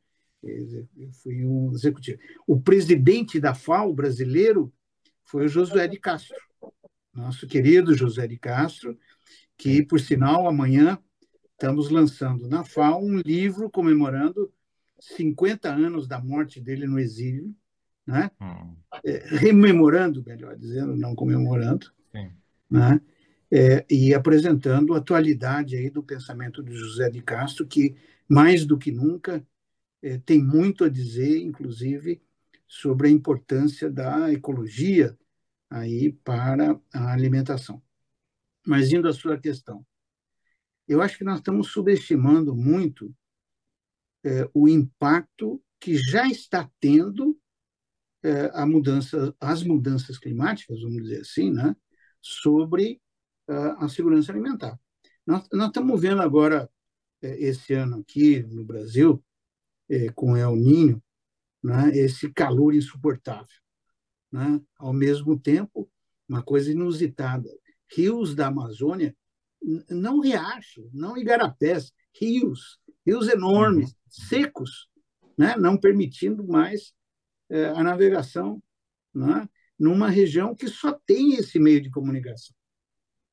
[0.44, 2.20] Eu fui um executivo.
[2.46, 4.74] O presidente da FAO brasileiro
[5.24, 6.36] foi o Josué de Castro,
[7.14, 8.98] nosso querido José de Castro,
[9.58, 10.98] que, por sinal, amanhã
[11.52, 14.52] estamos lançando na FAO um livro comemorando
[15.04, 17.54] 50 anos da morte dele no exílio,
[18.08, 18.32] né?
[18.40, 18.76] Hum.
[19.04, 21.92] É, rememorando, melhor dizendo, não comemorando,
[22.70, 23.02] né?
[23.52, 27.96] É, e apresentando a atualidade aí do pensamento de José de Castro, que
[28.28, 29.46] mais do que nunca
[30.02, 32.22] é, tem muito a dizer, inclusive,
[32.68, 35.16] sobre a importância da ecologia
[35.70, 37.82] aí para a alimentação.
[38.66, 39.86] Mas indo à sua questão,
[40.88, 43.14] eu acho que nós estamos subestimando muito
[44.24, 47.38] é, o impacto que já está tendo
[48.24, 51.76] é, a mudança, as mudanças climáticas, vamos dizer assim, né,
[52.22, 53.02] sobre
[53.48, 54.80] a, a segurança alimentar.
[55.26, 56.70] Nós, nós, estamos vendo agora,
[57.22, 59.24] é, esse ano aqui no Brasil,
[60.16, 61.04] com El Ninho,
[61.62, 63.46] né, esse calor insuportável.
[64.32, 64.60] Né?
[64.78, 65.92] Ao mesmo tempo,
[66.28, 67.48] uma coisa inusitada,
[67.96, 69.16] rios da Amazônia
[69.90, 73.98] não riachos, não igarapés, rios, rios enormes, uhum.
[74.08, 74.88] secos,
[75.38, 75.56] né?
[75.58, 76.94] não permitindo mais
[77.50, 78.62] é, a navegação
[79.14, 79.48] né?
[79.78, 82.56] numa região que só tem esse meio de comunicação.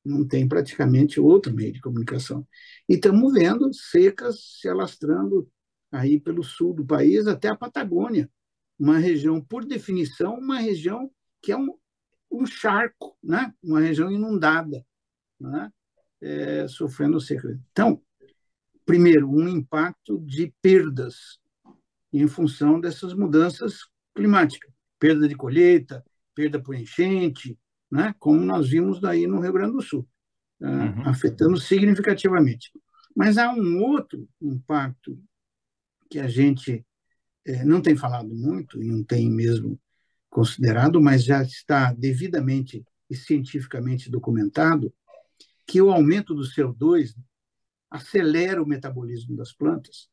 [0.03, 2.47] Não tem praticamente outro meio de comunicação.
[2.89, 5.49] E estamos vendo secas se alastrando
[5.91, 8.29] aí pelo sul do país até a Patagônia,
[8.79, 11.11] uma região, por definição, uma região
[11.41, 11.77] que é um,
[12.31, 13.53] um charco, né?
[13.61, 14.83] uma região inundada.
[15.39, 15.71] Né?
[16.21, 17.59] é, sofrendo seca.
[17.71, 18.01] Então,
[18.91, 21.39] primeiro, um impacto de perdas
[22.11, 24.69] em função dessas mudanças climáticas,
[24.99, 26.03] perda de colheita,
[26.35, 27.57] perda por enchente,
[27.89, 28.13] né?
[28.19, 30.05] como nós vimos daí no Rio Grande do Sul,
[30.59, 30.67] tá?
[30.69, 31.07] uhum.
[31.07, 32.69] afetando significativamente.
[33.15, 35.17] Mas há um outro impacto
[36.09, 36.85] que a gente
[37.45, 39.79] é, não tem falado muito e não tem mesmo
[40.29, 44.93] considerado, mas já está devidamente e cientificamente documentado,
[45.65, 47.15] que o aumento do CO2
[47.91, 50.09] acelera o metabolismo das plantas,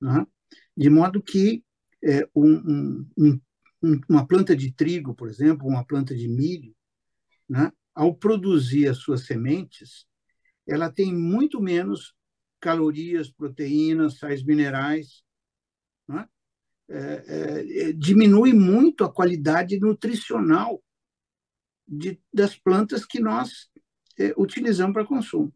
[0.00, 0.26] né?
[0.74, 1.62] de modo que
[2.02, 3.40] é, um, um,
[3.82, 6.74] um, uma planta de trigo, por exemplo, uma planta de milho,
[7.46, 7.70] né?
[7.94, 10.06] ao produzir as suas sementes,
[10.66, 12.14] ela tem muito menos
[12.58, 15.22] calorias, proteínas, sais minerais,
[16.08, 16.26] né?
[16.88, 20.82] é, é, é diminui muito a qualidade nutricional
[21.86, 23.70] de, das plantas que nós
[24.18, 25.52] é, utilizamos para consumo.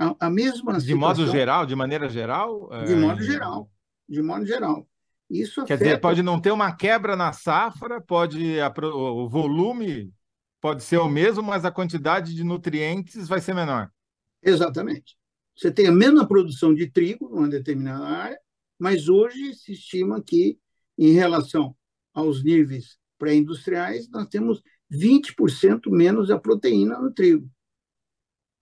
[0.00, 2.70] A, a mesma de modo geral, de maneira geral?
[2.86, 2.96] De é...
[2.96, 3.70] modo geral,
[4.08, 4.88] de modo geral.
[5.28, 5.84] Isso Quer afeta...
[5.84, 10.10] dizer, pode não ter uma quebra na safra, pode a, o volume
[10.58, 13.90] pode ser o mesmo, mas a quantidade de nutrientes vai ser menor.
[14.42, 15.16] Exatamente.
[15.54, 18.38] Você tem a mesma produção de trigo numa determinada área,
[18.78, 20.58] mas hoje se estima que,
[20.96, 21.76] em relação
[22.14, 27.50] aos níveis pré-industriais, nós temos 20% menos da proteína no trigo.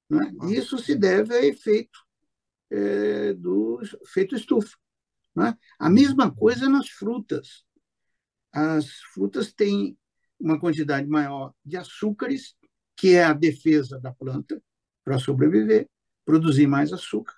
[0.08, 0.32] Né?
[0.50, 1.98] Isso se deve a efeito
[2.70, 4.76] é, do efeito estufa.
[5.34, 5.56] Né?
[5.78, 7.64] A mesma coisa nas frutas.
[8.52, 9.96] As frutas têm
[10.40, 12.54] uma quantidade maior de açúcares,
[12.96, 14.60] que é a defesa da planta
[15.04, 15.88] para sobreviver,
[16.24, 17.34] produzir mais açúcar,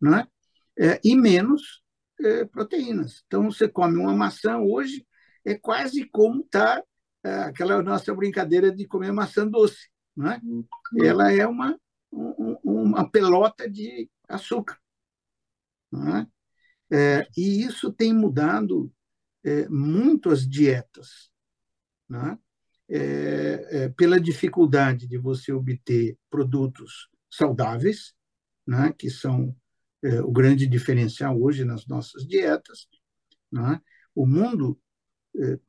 [0.00, 0.26] né?
[0.78, 1.82] É, e menos
[2.20, 3.22] é, proteínas.
[3.26, 5.06] Então, você come uma maçã hoje,
[5.44, 6.82] é quase como tá
[7.24, 9.90] é, aquela nossa brincadeira de comer maçã doce.
[10.16, 10.40] Né?
[11.02, 11.78] Ela é uma um,
[12.12, 14.78] uma pelota de açúcar.
[15.94, 16.26] É?
[16.94, 18.92] É, e isso tem mudado
[19.42, 21.30] é, muito as dietas,
[22.12, 22.38] é?
[22.94, 28.14] É, pela dificuldade de você obter produtos saudáveis,
[28.98, 29.56] que são
[30.24, 32.86] o grande diferencial hoje nas nossas dietas.
[34.14, 34.78] O mundo,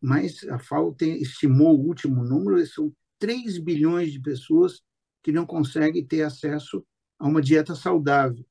[0.02, 4.82] mais a FAO tem, estimou o último número, são 3 bilhões de pessoas
[5.24, 6.86] que não consegue ter acesso
[7.18, 8.46] a uma dieta saudável.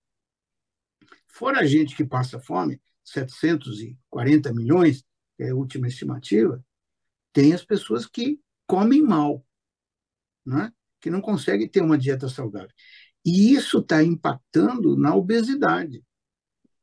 [1.28, 5.04] Fora a gente que passa fome, 740 milhões,
[5.38, 6.64] é a última estimativa,
[7.32, 9.44] tem as pessoas que comem mal,
[10.44, 10.72] né?
[11.00, 12.70] que não conseguem ter uma dieta saudável.
[13.24, 16.04] E isso está impactando na obesidade.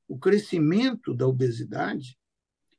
[0.08, 2.18] o crescimento da obesidade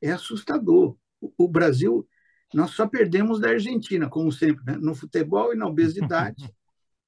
[0.01, 0.97] é assustador.
[1.21, 2.09] O Brasil,
[2.53, 4.77] nós só perdemos da Argentina, como sempre, né?
[4.77, 6.53] no futebol e na obesidade,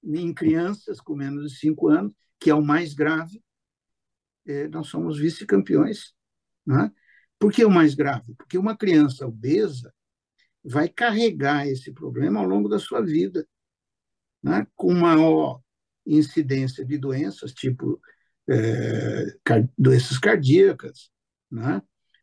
[0.03, 3.42] em crianças com menos de 5 anos, que é o mais grave,
[4.46, 6.14] é, nós somos vice-campeões.
[6.66, 6.90] Né?
[7.38, 8.34] Por que o mais grave?
[8.36, 9.92] Porque uma criança obesa
[10.64, 13.46] vai carregar esse problema ao longo da sua vida,
[14.42, 14.66] né?
[14.74, 15.61] com maior
[16.07, 18.00] incidência de doenças, tipo
[18.48, 19.36] é,
[19.78, 21.11] doenças cardíacas,
[21.50, 21.82] né?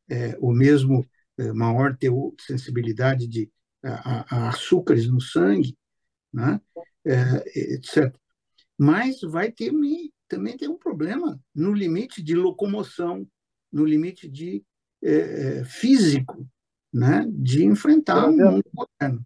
[0.09, 1.07] É, o mesmo
[1.38, 3.51] é, maior teor, sensibilidade de,
[3.84, 5.77] a, a, açúcares no sangue,
[6.34, 6.59] né?
[7.10, 8.16] É, etc.
[8.78, 9.72] Mas vai ter
[10.28, 13.28] também tem um problema no limite de locomoção,
[13.72, 14.64] no limite de
[15.01, 15.14] é,
[15.60, 16.47] é, físico,
[16.93, 17.26] né?
[17.30, 19.26] de enfrentar o um mundo moderno.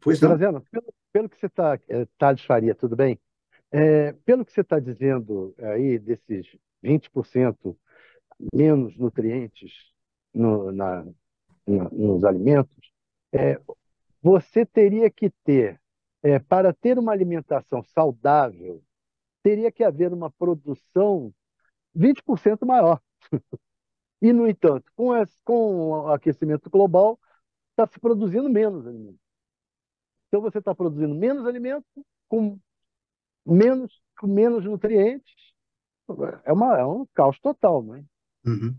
[0.00, 0.38] Pois não.
[0.38, 1.78] pelo, pelo que você está,
[2.16, 3.18] Thales Faria, tudo bem?
[3.72, 6.46] É, pelo que você está dizendo aí, desses
[6.82, 7.76] 20%
[8.52, 9.72] menos nutrientes
[10.32, 11.04] no, na,
[11.66, 12.76] na, nos alimentos,
[13.32, 13.60] é,
[14.22, 15.80] você teria que ter,
[16.22, 18.82] é, para ter uma alimentação saudável,
[19.42, 21.32] teria que haver uma produção
[21.96, 23.00] 20% maior.
[24.20, 27.18] e, no entanto, com, esse, com o aquecimento global,
[27.70, 29.20] está se produzindo menos alimentos.
[30.28, 31.90] Então, você está produzindo menos alimentos
[32.28, 32.58] com
[33.44, 35.34] menos, com menos nutrientes.
[36.44, 38.04] É, uma, é um caos total, não é?
[38.44, 38.76] Uhum.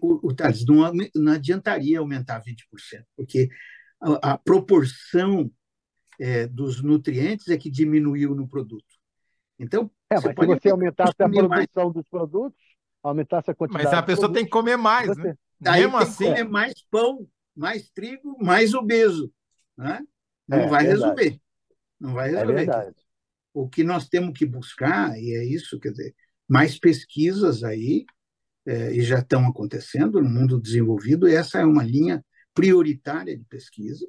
[0.00, 3.48] O, o Thales, não, não adiantaria aumentar 20%, porque
[4.00, 5.50] a, a proporção
[6.20, 8.84] é, dos nutrientes é que diminuiu no produto.
[9.58, 11.94] Então, é, mas se você aumentasse a produção mais.
[11.94, 12.58] dos produtos,
[13.02, 13.84] aumentasse a quantidade.
[13.84, 15.22] Mas a pessoa tem que comer mais, você...
[15.22, 15.34] né?
[15.60, 19.32] Daí Mesmo tem assim, que comer mais pão, mais trigo, mais obeso,
[19.76, 20.00] né?
[20.46, 20.88] Não é, vai verdade.
[20.88, 21.40] resolver.
[22.00, 22.52] Não vai é resolver.
[22.52, 23.04] É verdade
[23.54, 26.14] o que nós temos que buscar, e é isso, quer dizer,
[26.48, 28.04] mais pesquisas aí,
[28.66, 34.06] é, e já estão acontecendo no mundo desenvolvido, essa é uma linha prioritária de pesquisa,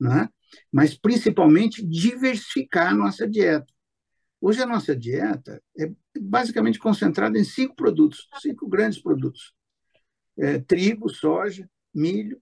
[0.00, 0.28] né?
[0.72, 3.66] Mas principalmente diversificar a nossa dieta.
[4.40, 5.90] Hoje a nossa dieta é
[6.20, 9.54] basicamente concentrada em cinco produtos, cinco grandes produtos:
[10.38, 12.40] é, trigo, soja, milho,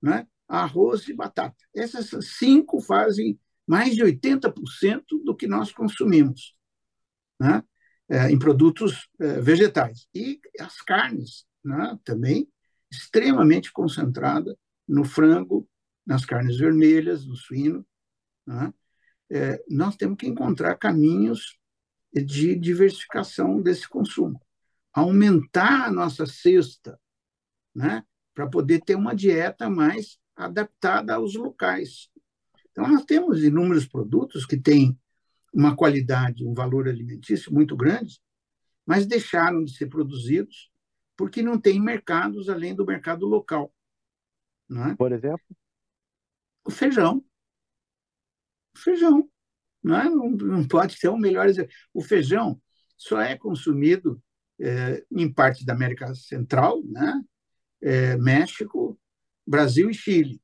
[0.00, 0.26] né?
[0.48, 1.56] arroz e batata.
[1.74, 6.54] Essas cinco fazem mais de 80% do que nós consumimos
[7.40, 7.62] né?
[8.08, 10.06] é, em produtos é, vegetais.
[10.14, 11.98] E as carnes né?
[12.04, 12.48] também
[12.90, 15.66] extremamente concentrada no frango,
[16.06, 17.86] nas carnes vermelhas, no suíno.
[18.46, 18.72] Né?
[19.30, 21.58] É, nós temos que encontrar caminhos
[22.12, 24.40] de diversificação desse consumo,
[24.92, 27.00] aumentar a nossa cesta,
[27.74, 32.10] né, para poder ter uma dieta mais adaptada aos locais.
[32.70, 34.98] Então, nós temos inúmeros produtos que têm
[35.52, 38.20] uma qualidade, um valor alimentício muito grande,
[38.86, 40.70] mas deixaram de ser produzidos
[41.16, 43.72] porque não tem mercados além do mercado local.
[44.70, 44.94] É?
[44.96, 45.44] Por exemplo?
[46.64, 47.24] O feijão.
[48.74, 49.28] O feijão.
[49.82, 50.04] Não, é?
[50.04, 51.72] não, não pode ser o melhor exemplo.
[51.92, 52.60] O feijão
[52.96, 54.22] só é consumido
[54.60, 57.20] é, em parte da América Central, né?
[57.80, 58.98] É, México,
[59.46, 60.40] Brasil e Chile.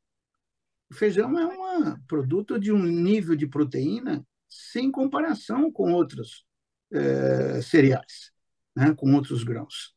[0.90, 6.44] O feijão é um produto de um nível de proteína sem comparação com outros
[6.90, 8.32] é, cereais,
[8.74, 9.94] né, com outros grãos.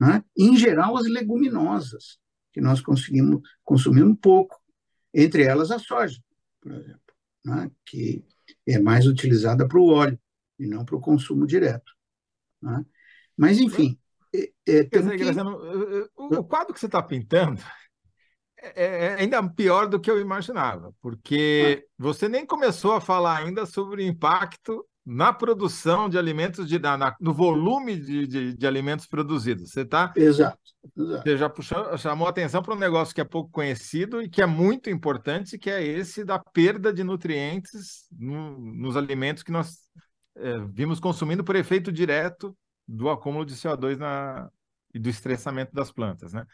[0.00, 0.24] Né?
[0.36, 2.18] Em geral, as leguminosas,
[2.52, 4.60] que nós conseguimos consumir um pouco,
[5.14, 6.20] entre elas a soja,
[6.60, 7.00] por exemplo,
[7.44, 8.24] né, que
[8.66, 10.18] é mais utilizada para o óleo
[10.58, 11.92] e não para o consumo direto.
[12.60, 12.84] Né?
[13.36, 13.98] Mas, enfim.
[14.34, 14.98] É, é, que...
[16.16, 17.60] o quadro que você está pintando
[18.60, 23.64] é, é ainda pior do que eu imaginava, porque você nem começou a falar ainda
[23.64, 29.06] sobre o impacto na produção de alimentos, de, na, no volume de, de, de, alimentos
[29.06, 29.70] produzidos.
[29.70, 30.58] Você tá, exato,
[30.96, 31.22] exato.
[31.22, 34.46] Você já puxou, chamou atenção para um negócio que é pouco conhecido e que é
[34.46, 39.76] muito importante, que é esse da perda de nutrientes no, nos alimentos que nós
[40.36, 42.56] é, vimos consumindo por efeito direto
[42.88, 44.48] do acúmulo de CO2 na,
[44.94, 46.32] e do estressamento das plantas.
[46.32, 46.46] Né?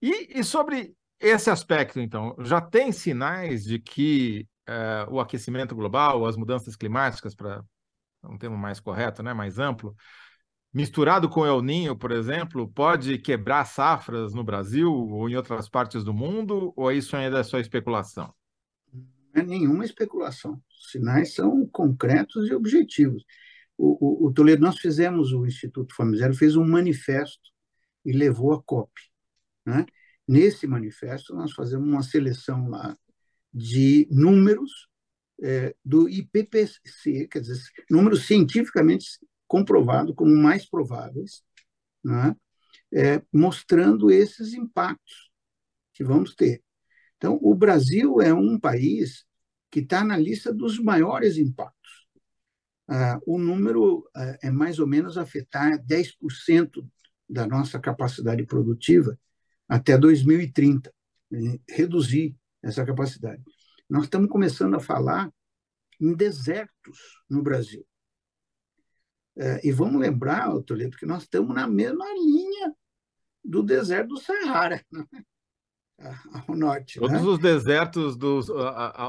[0.00, 6.26] E, e sobre esse aspecto, então, já tem sinais de que uh, o aquecimento global,
[6.26, 7.62] as mudanças climáticas, para
[8.24, 9.96] um termo mais correto, né, mais amplo,
[10.72, 16.02] misturado com El Ninho, por exemplo, pode quebrar safras no Brasil ou em outras partes
[16.02, 18.32] do mundo, ou isso ainda é só especulação?
[18.92, 20.60] Não é nenhuma especulação.
[20.70, 23.24] Os sinais são concretos e objetivos.
[23.76, 27.50] O, o, o Toledo, nós fizemos, o Instituto Fome Zero fez um manifesto
[28.04, 28.92] e levou a COP.
[29.64, 29.86] Né?
[30.26, 32.96] Nesse manifesto, nós fazemos uma seleção lá
[33.52, 34.88] de números
[35.42, 39.06] é, do IPPC, quer dizer, números cientificamente
[39.46, 41.42] comprovados como mais prováveis,
[42.04, 42.36] né,
[42.92, 45.30] é, mostrando esses impactos
[45.92, 46.62] que vamos ter.
[47.16, 49.24] Então, o Brasil é um país
[49.70, 52.06] que está na lista dos maiores impactos.
[52.88, 56.86] Ah, o número ah, é mais ou menos afetar 10%
[57.28, 59.18] da nossa capacidade produtiva
[59.68, 60.92] até 2030,
[61.30, 61.58] né?
[61.68, 63.42] reduzir essa capacidade.
[63.92, 65.30] Nós estamos começando a falar
[66.00, 67.86] em desertos no Brasil.
[69.36, 72.74] É, e vamos lembrar, Toledo, que nós estamos na mesma linha
[73.44, 75.04] do deserto do Saara, né?
[76.48, 76.98] ao norte.
[76.98, 77.28] Todos né?
[77.28, 78.40] os desertos do,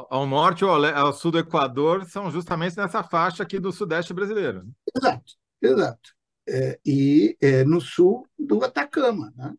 [0.09, 4.13] ao norte ou ao, ao, sul do Equador são justamente nessa faixa aqui do sudeste
[4.13, 4.65] brasileiro.
[4.65, 4.71] Né?
[4.97, 6.15] Exato, exato.
[6.45, 9.55] É, e é, no sul do Atacama, né?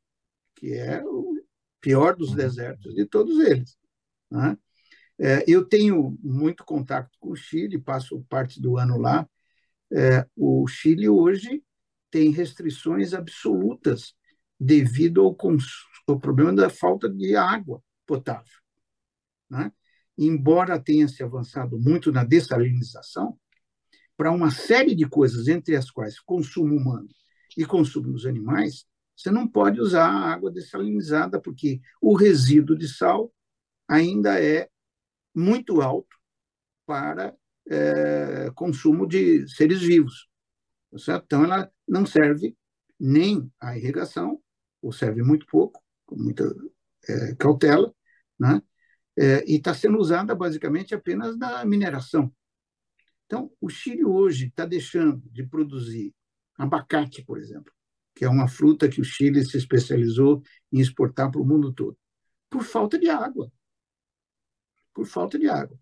[0.54, 1.42] que é o
[1.80, 2.36] pior dos uhum.
[2.36, 3.78] desertos de todos eles.
[4.30, 4.58] Né?
[5.24, 9.26] É, eu tenho muito contato com o Chile, passo parte do ano lá.
[9.90, 11.64] É, o Chile hoje
[12.10, 14.14] tem restrições absolutas
[14.60, 15.34] devido ao,
[16.06, 18.52] ao problema da falta de água potável.
[19.48, 19.72] Né?
[20.18, 23.38] Embora tenha se avançado muito na dessalinização,
[24.18, 27.08] para uma série de coisas, entre as quais consumo humano
[27.56, 28.84] e consumo dos animais,
[29.16, 33.32] você não pode usar a água dessalinizada, porque o resíduo de sal
[33.88, 34.68] ainda é
[35.34, 36.16] muito alto
[36.86, 37.34] para
[37.68, 40.28] é, consumo de seres vivos.
[40.90, 41.24] Tá certo?
[41.24, 42.56] Então, ela não serve
[42.98, 44.40] nem à irrigação,
[44.80, 46.44] ou serve muito pouco, com muita
[47.08, 47.92] é, cautela,
[48.38, 48.62] né?
[49.16, 52.32] É, e está sendo usada basicamente apenas na mineração.
[53.26, 56.12] Então, o Chile hoje está deixando de produzir
[56.56, 57.72] abacate, por exemplo,
[58.14, 61.96] que é uma fruta que o Chile se especializou em exportar para o mundo todo,
[62.50, 63.50] por falta de água
[64.94, 65.76] por falta de água.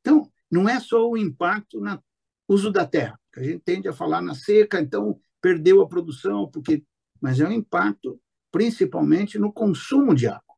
[0.00, 2.02] Então, não é só o impacto no
[2.48, 6.50] uso da terra, que a gente tende a falar na seca, então perdeu a produção,
[6.50, 6.84] porque
[7.20, 10.54] mas é um impacto principalmente no consumo de água,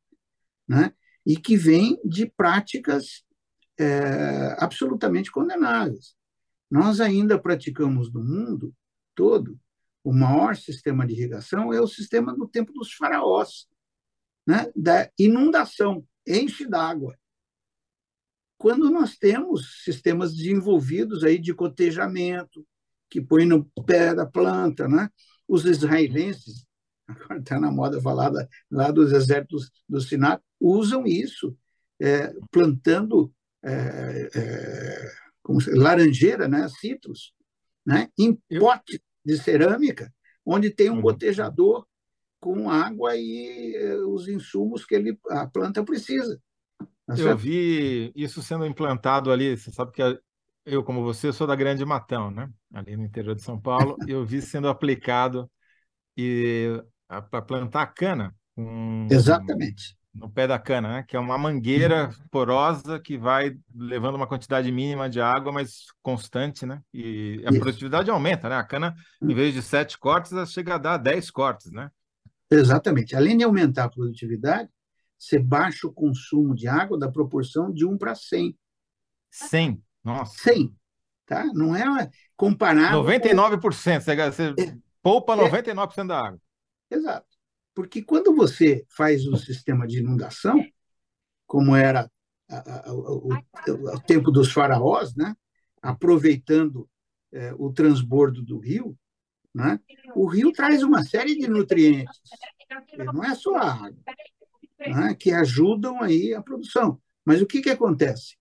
[0.66, 0.92] né?
[1.24, 3.24] e que vem de práticas
[3.78, 6.14] é, absolutamente condenáveis.
[6.70, 8.74] Nós ainda praticamos no mundo
[9.14, 9.58] todo
[10.02, 13.66] o maior sistema de irrigação é o sistema do tempo dos faraós,
[14.46, 14.70] né?
[14.76, 17.16] da inundação, enche d'água
[18.64, 22.66] quando nós temos sistemas desenvolvidos aí de cotejamento,
[23.10, 25.10] que põe no pé da planta, né?
[25.46, 26.64] Os israelenses,
[27.06, 28.32] agora está na moda falar
[28.70, 31.54] lá dos exércitos do Sinai, usam isso,
[32.00, 33.30] é, plantando
[33.62, 35.12] é, é,
[35.42, 36.66] como se, laranjeira, né?
[36.80, 37.34] citros,
[37.84, 38.08] né?
[38.18, 40.10] em potes de cerâmica,
[40.42, 41.02] onde tem um uhum.
[41.02, 41.86] gotejador
[42.40, 46.40] com água e é, os insumos que ele, a planta precisa.
[47.06, 49.56] Tá eu vi isso sendo implantado ali.
[49.56, 50.02] Você sabe que
[50.64, 52.48] eu, como você, sou da Grande Matão, né?
[52.72, 53.96] Ali no interior de São Paulo.
[54.08, 55.50] eu vi sendo aplicado
[56.16, 56.82] e
[57.30, 58.34] para plantar cana.
[58.56, 59.96] Um, Exatamente.
[60.14, 61.04] No pé da cana, né?
[61.06, 66.64] Que é uma mangueira porosa que vai levando uma quantidade mínima de água, mas constante,
[66.64, 66.80] né?
[66.94, 67.60] E a Isso.
[67.60, 68.56] produtividade aumenta, né?
[68.56, 71.90] A cana, em vez de sete cortes, ela chega a dar dez cortes, né?
[72.48, 73.16] Exatamente.
[73.16, 74.70] Além de aumentar a produtividade,
[75.24, 78.56] você baixa o consumo de água da proporção de 1 para 100.
[79.30, 79.82] 100?
[80.04, 80.42] Nossa.
[80.42, 80.76] 100.
[81.26, 81.44] Tá?
[81.54, 83.02] Não é comparável.
[83.02, 83.60] 99%.
[83.60, 83.70] Com...
[83.70, 86.40] Você, você é, poupa 99% é, da água.
[86.90, 87.26] Exato.
[87.74, 90.62] Porque quando você faz o sistema de inundação,
[91.46, 92.10] como era
[92.50, 95.34] a, a, o, o, tempo dos faraós, né?
[95.80, 96.88] aproveitando
[97.32, 98.96] é, o transbordo do rio,
[99.54, 99.80] né?
[100.14, 102.20] o rio traz uma série de nutrientes.
[103.12, 104.04] Não é só a água
[104.78, 107.00] né, que ajudam aí a produção.
[107.24, 108.36] Mas o que, que acontece?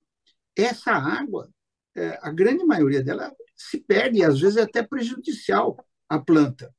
[0.56, 1.50] Essa água,
[1.96, 5.78] é, a grande maioria dela se perde, e às vezes é até prejudicial
[6.10, 6.74] à planta,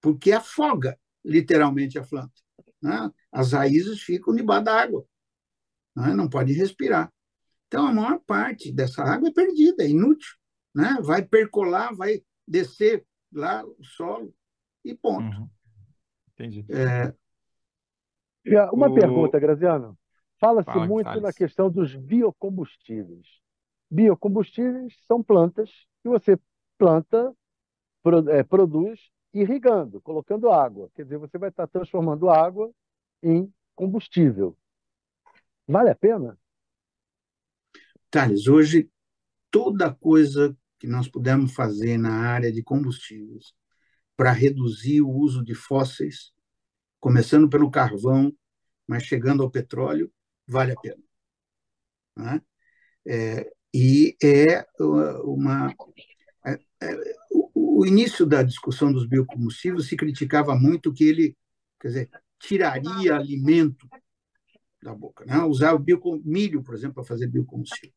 [0.00, 2.32] porque afoga literalmente a planta.
[2.82, 3.10] Né?
[3.30, 5.04] As raízes ficam debaixo da água,
[5.96, 6.14] né?
[6.14, 7.12] não pode respirar.
[7.68, 10.34] Então, a maior parte dessa água é perdida, é inútil.
[10.74, 10.98] Né?
[11.02, 14.34] Vai percolar, vai descer lá o solo
[14.84, 15.36] e ponto.
[15.36, 15.48] Uhum.
[16.32, 16.64] Entendi.
[16.68, 17.14] É,
[18.72, 18.94] uma o...
[18.94, 19.98] pergunta, Graziano.
[20.38, 23.26] Fala-se Fala, muito na questão dos biocombustíveis.
[23.90, 25.70] Biocombustíveis são plantas
[26.02, 26.38] que você
[26.78, 27.34] planta,
[28.30, 28.98] é, produz
[29.34, 30.90] irrigando, colocando água.
[30.94, 32.72] Quer dizer, você vai estar transformando água
[33.22, 34.56] em combustível.
[35.68, 36.38] Vale a pena?
[38.10, 38.90] Thales, hoje
[39.50, 43.52] toda coisa que nós pudermos fazer na área de combustíveis
[44.16, 46.32] para reduzir o uso de fósseis
[47.00, 48.32] começando pelo carvão,
[48.86, 50.12] mas chegando ao petróleo,
[50.46, 51.02] vale a pena.
[52.16, 52.42] Né?
[53.06, 54.64] É, e é
[55.24, 55.74] uma.
[56.44, 61.36] É, é, o, o início da discussão dos biocombustíveis se criticava muito que ele,
[61.80, 63.88] quer dizer, tiraria alimento
[64.82, 65.42] da boca, né?
[65.44, 65.84] usar o
[66.24, 67.94] milho, por exemplo, para fazer biocombustível.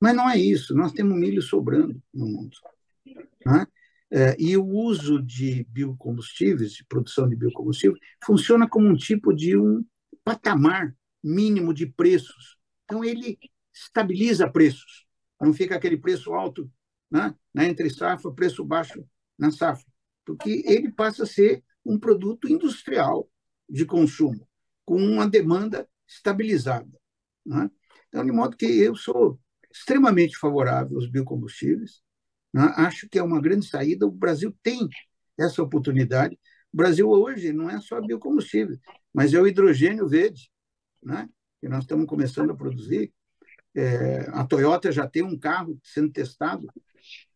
[0.00, 2.56] Mas não é isso, nós temos milho sobrando no mundo.
[3.44, 3.66] Né?
[4.12, 9.56] É, e o uso de biocombustíveis, de produção de biocombustível, funciona como um tipo de
[9.56, 9.84] um
[10.24, 12.56] patamar mínimo de preços.
[12.84, 13.38] Então, ele
[13.72, 15.06] estabiliza preços.
[15.40, 16.70] Não fica aquele preço alto
[17.10, 19.04] né, na entre safra, preço baixo
[19.38, 19.86] na safra.
[20.24, 23.30] Porque ele passa a ser um produto industrial
[23.68, 24.46] de consumo,
[24.84, 26.90] com uma demanda estabilizada.
[27.46, 27.70] Né?
[28.08, 29.40] Então, de modo que eu sou
[29.72, 32.09] extremamente favorável aos biocombustíveis, né?
[32.54, 34.06] Acho que é uma grande saída.
[34.06, 34.88] O Brasil tem
[35.38, 36.38] essa oportunidade.
[36.72, 38.78] O Brasil hoje não é só biocombustível,
[39.12, 40.50] mas é o hidrogênio verde,
[41.02, 41.28] né?
[41.60, 43.12] que nós estamos começando a produzir.
[43.74, 46.68] É, a Toyota já tem um carro sendo testado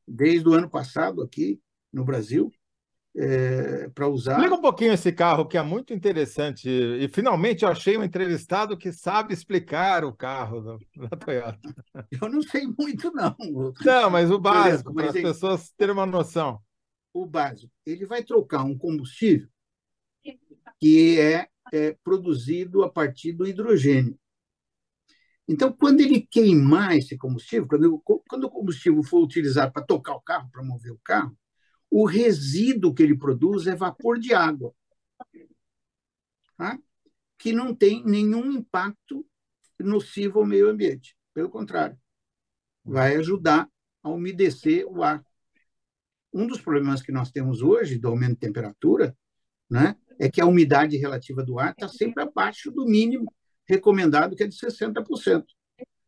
[0.06, 1.60] desde o ano passado aqui
[1.92, 2.52] no Brasil,
[3.16, 4.32] é, para usar.
[4.32, 6.68] Explica um pouquinho esse carro, que é muito interessante.
[6.68, 11.60] E finalmente eu achei um entrevistado que sabe explicar o carro da, da Toyota.
[12.10, 13.36] Eu não sei muito, não.
[13.84, 16.60] Não, mas o básico, para as pessoas terem uma noção.
[17.12, 17.72] O básico.
[17.86, 19.48] Ele vai trocar um combustível
[20.80, 24.18] que é, é produzido a partir do hidrogênio.
[25.46, 30.20] Então, quando ele queimar esse combustível, quando, quando o combustível for utilizado para tocar o
[30.20, 31.36] carro, para mover o carro,
[31.96, 34.74] o resíduo que ele produz é vapor de água,
[36.56, 36.76] tá?
[37.38, 39.24] que não tem nenhum impacto
[39.78, 41.16] nocivo ao meio ambiente.
[41.32, 41.96] Pelo contrário,
[42.84, 43.70] vai ajudar
[44.02, 45.24] a umedecer o ar.
[46.32, 49.16] Um dos problemas que nós temos hoje do aumento de temperatura
[49.70, 53.32] né, é que a umidade relativa do ar está sempre abaixo do mínimo
[53.68, 55.44] recomendado, que é de 60%.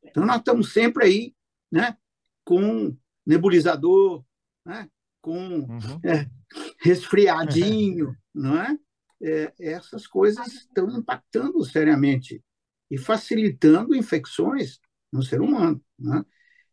[0.02, 1.34] Então, nós estamos sempre aí
[1.70, 1.96] né,
[2.44, 2.92] com
[3.24, 4.24] nebulizador,
[4.64, 4.90] né,
[5.26, 6.00] com uhum.
[6.04, 6.30] é,
[6.78, 8.78] resfriadinho, não é?
[9.20, 9.52] é?
[9.58, 12.40] Essas coisas estão impactando seriamente
[12.88, 14.78] e facilitando infecções
[15.12, 16.24] no ser humano, né?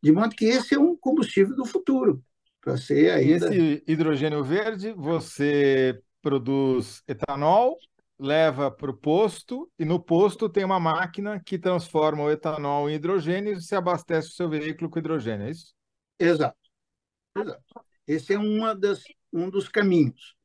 [0.04, 2.24] De modo que esse é um combustível do futuro,
[2.62, 3.47] para ser ainda...
[3.47, 7.80] Esse hidrogênio verde, você produz etanol,
[8.20, 12.95] leva para o posto e no posto tem uma máquina que transforma o etanol em
[12.95, 15.74] hidrogênio e se abastece o seu veículo com hidrogênio, é isso?
[16.20, 16.58] Exato.
[17.36, 17.64] Exato.
[18.08, 20.36] Esse é uma das, um dos caminhos.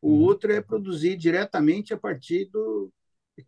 [0.00, 0.22] O uhum.
[0.22, 2.92] outro é produzir diretamente a partir do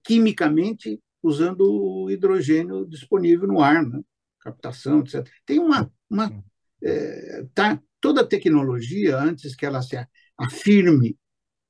[0.03, 4.01] quimicamente usando o hidrogênio disponível no ar, né?
[4.41, 5.29] captação, etc.
[5.45, 6.43] Tem uma, uma uhum.
[6.83, 9.97] é, tá, toda a tecnologia antes que ela se
[10.37, 11.18] afirme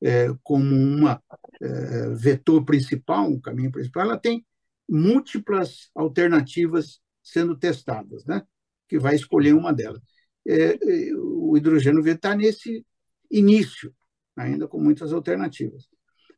[0.03, 1.22] é, como uma
[1.61, 4.46] é, vetor principal, um caminho principal, ela tem
[4.88, 8.42] múltiplas alternativas sendo testadas, né?
[8.88, 10.01] Que vai escolher uma delas
[10.47, 12.84] é, é o hidrogênio verde está nesse
[13.30, 13.95] início,
[14.36, 15.88] ainda com muitas alternativas.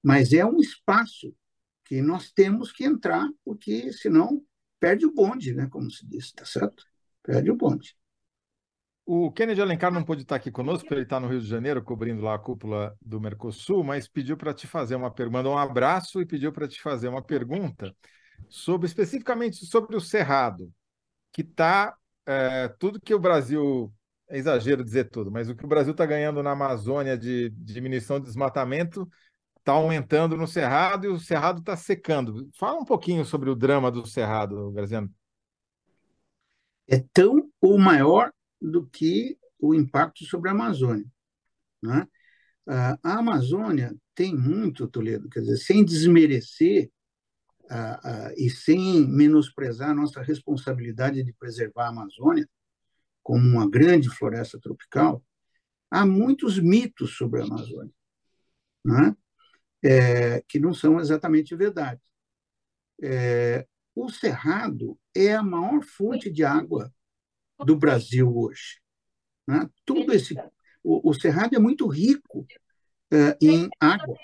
[0.02, 1.34] Mas é um espaço
[1.84, 4.42] que nós temos que entrar, porque senão
[4.80, 6.84] perde o bonde, né, como se diz, tá certo?
[7.22, 7.96] Perde o bonde.
[9.04, 11.82] O Kennedy Alencar não pôde estar aqui conosco, porque ele está no Rio de Janeiro,
[11.82, 16.20] cobrindo lá a cúpula do Mercosul, mas pediu para te fazer uma pergunta, um abraço
[16.20, 17.94] e pediu para te fazer uma pergunta
[18.48, 20.72] sobre especificamente sobre o Cerrado,
[21.32, 21.96] que está
[22.26, 23.92] é, tudo que o Brasil,
[24.28, 27.74] é exagero dizer tudo, mas o que o Brasil está ganhando na Amazônia de, de
[27.74, 29.08] diminuição de desmatamento
[29.58, 32.48] está aumentando no Cerrado e o Cerrado está secando.
[32.58, 35.08] Fala um pouquinho sobre o drama do Cerrado, Graziano.
[36.88, 41.06] É tão ou maior do que o impacto sobre a Amazônia.
[41.80, 42.06] Né?
[42.66, 46.90] A Amazônia tem muito, Toledo, quer dizer, sem desmerecer
[47.72, 52.48] uh, e sem menosprezar nossa responsabilidade de preservar a Amazônia
[53.22, 55.22] como uma grande floresta tropical,
[55.90, 57.92] há muitos mitos sobre a Amazônia,
[58.84, 59.16] né?
[59.82, 62.00] é, que não são exatamente verdade.
[63.02, 66.92] É, o Cerrado é a maior fonte de água
[67.64, 68.80] do Brasil hoje.
[69.46, 69.68] Né?
[69.84, 70.34] Tudo esse,
[70.82, 72.46] o, o Cerrado é muito rico
[73.10, 74.16] é, em água.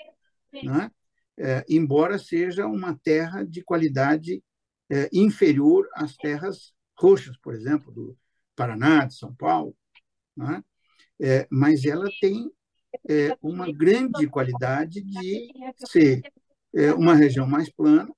[0.51, 0.91] Né?
[1.39, 4.43] É, embora seja uma terra de qualidade
[4.89, 8.17] é, inferior às terras roxas, por exemplo, do
[8.55, 9.73] Paraná, de São Paulo,
[10.35, 10.61] né?
[11.19, 12.51] é, mas ela tem
[13.07, 15.49] é, uma grande qualidade de
[15.87, 16.21] ser
[16.75, 18.13] é, uma região mais plana,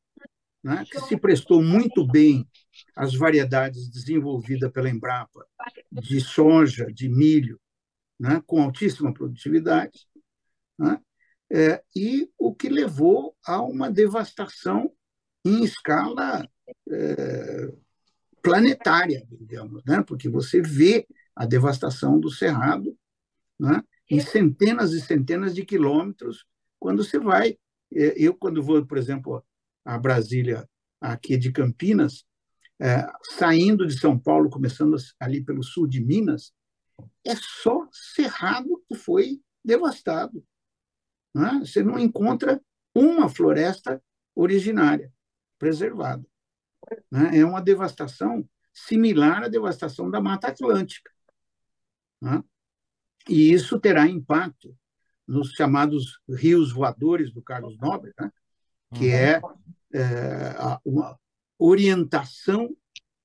[0.63, 0.83] né?
[0.89, 2.47] que se prestou muito bem
[2.95, 5.45] às variedades desenvolvidas pela Embrapa
[5.91, 7.59] de soja, de milho,
[8.19, 8.41] né?
[8.47, 10.07] com altíssima produtividade,
[10.77, 10.99] né?
[11.53, 14.91] É, e o que levou a uma devastação
[15.43, 16.47] em escala
[16.89, 17.73] é,
[18.41, 20.01] planetária, digamos, né?
[20.01, 22.97] porque você vê a devastação do Cerrado,
[23.59, 23.83] né?
[24.09, 26.45] em centenas e centenas de quilômetros
[26.79, 27.57] quando você vai.
[27.93, 29.43] É, eu, quando vou, por exemplo,
[29.83, 30.67] a Brasília,
[31.01, 32.23] aqui de Campinas,
[32.79, 33.05] é,
[33.37, 36.53] saindo de São Paulo, começando ali pelo sul de Minas,
[37.25, 40.43] é só cerrado que foi devastado.
[41.33, 41.59] Não é?
[41.59, 42.61] Você não encontra
[42.93, 44.01] uma floresta
[44.35, 45.11] originária
[45.57, 46.25] preservada.
[47.09, 47.39] Né?
[47.39, 51.11] É uma devastação similar à devastação da Mata Atlântica.
[52.21, 52.43] Né?
[53.29, 54.75] E isso terá impacto
[55.27, 58.31] nos chamados rios voadores do Carlos Nobre, né?
[58.93, 59.13] que uhum.
[59.13, 59.41] é,
[59.93, 61.17] é uma
[61.57, 62.75] orientação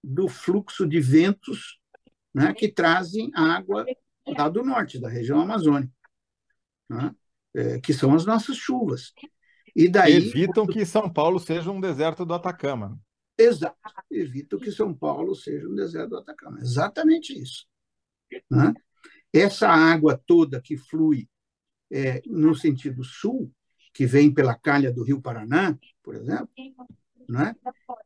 [0.03, 1.81] do fluxo de ventos
[2.33, 3.85] né, que trazem água
[4.27, 5.93] lá do norte, da região amazônica,
[6.89, 7.15] né,
[7.57, 9.13] é, que são as nossas chuvas.
[9.75, 13.01] E daí evitam que São Paulo seja um deserto do Atacama.
[13.39, 13.77] Exato,
[14.11, 16.61] evitam que São Paulo seja um deserto do Atacama.
[16.61, 17.67] Exatamente isso.
[18.51, 18.73] Né?
[19.33, 21.29] Essa água toda que flui
[21.91, 23.53] é, no sentido sul,
[23.93, 26.51] que vem pela calha do Rio Paraná, por exemplo,
[27.29, 27.55] né,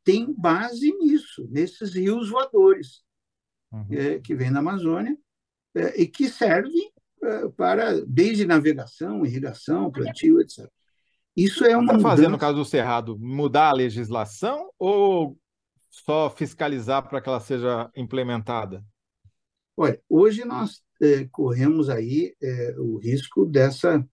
[0.05, 3.03] tem base nisso, nesses rios voadores
[3.73, 3.87] uhum.
[3.91, 5.17] é, que vêm da Amazônia
[5.75, 6.93] é, e que servem
[7.57, 10.69] para, desde navegação, irrigação, plantio, etc.
[11.37, 11.95] Isso é uma.
[11.95, 15.39] Está fazendo, no caso do Cerrado, mudar a legislação ou
[15.91, 18.85] só fiscalizar para que ela seja implementada?
[19.77, 24.07] Olha, hoje nós é, corremos aí é, o risco dessa,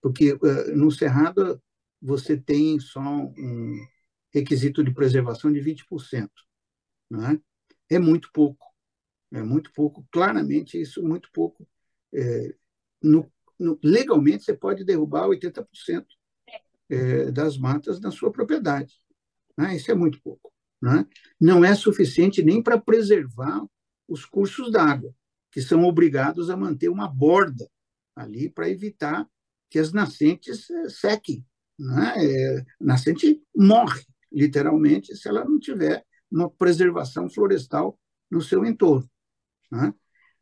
[0.00, 1.60] porque é, no Cerrado
[2.00, 3.86] você tem só um
[4.32, 6.28] requisito de preservação de 20%.
[7.10, 7.40] Não é?
[7.90, 8.66] é muito pouco.
[9.32, 10.06] É muito pouco.
[10.10, 11.66] Claramente, isso é muito pouco.
[12.14, 12.54] É,
[13.02, 16.04] no, no, legalmente, você pode derrubar 80%
[16.88, 18.94] é, das matas na sua propriedade.
[19.56, 19.76] Né?
[19.76, 20.52] Isso é muito pouco.
[20.80, 21.06] Né?
[21.40, 23.64] Não é suficiente nem para preservar
[24.06, 25.14] os cursos d'água,
[25.50, 27.68] que são obrigados a manter uma borda
[28.14, 29.28] ali para evitar
[29.70, 31.44] que as nascentes é, sequem.
[31.78, 32.14] Né?
[32.16, 34.02] É, nascente morre,
[34.32, 37.98] literalmente, se ela não tiver uma preservação florestal
[38.30, 39.08] no seu entorno.
[39.70, 39.94] Né?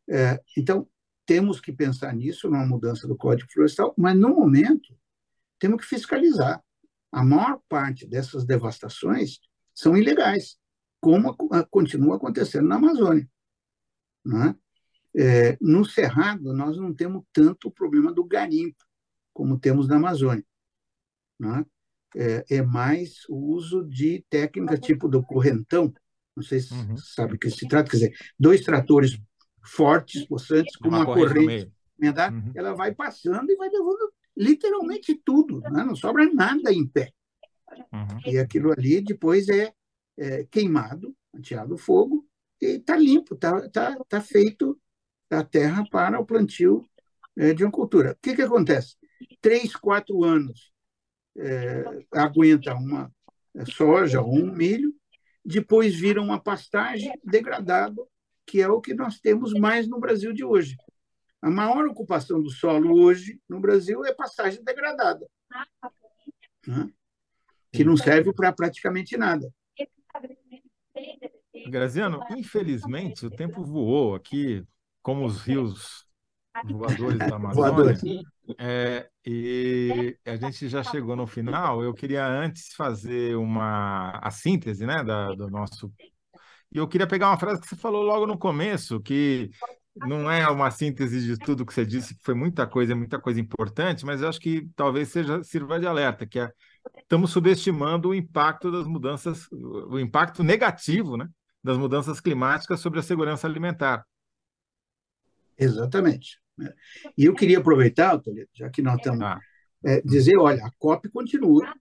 [0.09, 0.87] É, então,
[1.27, 4.97] temos que pensar nisso, numa mudança do Código Florestal, mas, no momento,
[5.59, 6.63] temos que fiscalizar.
[7.11, 9.39] A maior parte dessas devastações
[9.75, 10.57] são ilegais,
[11.01, 11.35] como
[11.69, 13.29] continua acontecendo na Amazônia.
[14.25, 14.55] Né?
[15.15, 18.83] É, no Cerrado, nós não temos tanto o problema do garimpo,
[19.33, 20.45] como temos na Amazônia.
[21.37, 21.65] Né?
[22.15, 25.93] É, é, mais o uso de técnica tipo do correntão,
[26.33, 26.95] não sei se uhum.
[26.95, 29.19] sabe o que se trata, quer dizer, dois tratores
[29.67, 32.51] fortes, possantes, com uma, uma corrente, uhum.
[32.55, 35.83] ela vai passando e vai levando literalmente tudo, né?
[35.83, 37.11] não sobra nada em pé.
[37.91, 38.19] Uhum.
[38.25, 39.73] E aquilo ali depois é,
[40.17, 42.25] é queimado, ateado fogo,
[42.61, 44.79] e está limpo, está tá, tá feito
[45.29, 46.83] a terra para o plantio
[47.35, 48.11] é, de uma cultura.
[48.11, 48.95] O que, que acontece?
[49.41, 50.71] Três, quatro anos
[51.37, 53.11] é, aguenta uma
[53.65, 54.93] soja ou um milho,
[55.43, 58.01] depois vira uma pastagem degradada,
[58.47, 60.75] que é o que nós temos mais no Brasil de hoje.
[61.41, 65.27] A maior ocupação do solo hoje no Brasil é pastagem degradada,
[66.65, 66.89] né?
[67.71, 69.47] que não serve para praticamente nada.
[71.69, 74.65] Graziano, infelizmente o tempo voou aqui,
[75.01, 76.07] como os rios
[76.65, 77.95] voadores da Amazônia.
[78.57, 81.83] É, e a gente já chegou no final.
[81.83, 85.91] Eu queria antes fazer uma a síntese, né, da, do nosso.
[86.71, 89.49] E eu queria pegar uma frase que você falou logo no começo, que
[89.95, 93.39] não é uma síntese de tudo que você disse, que foi muita coisa, muita coisa
[93.39, 96.51] importante, mas eu acho que talvez seja sirva de alerta, que é
[96.99, 101.27] estamos subestimando o impacto das mudanças, o impacto negativo, né,
[101.63, 104.05] das mudanças climáticas sobre a segurança alimentar.
[105.57, 106.39] Exatamente.
[106.57, 106.71] Né?
[107.17, 108.19] E eu queria aproveitar,
[108.53, 109.39] já que nós estamos, ah.
[109.83, 111.73] é, dizer, olha, a COP continua.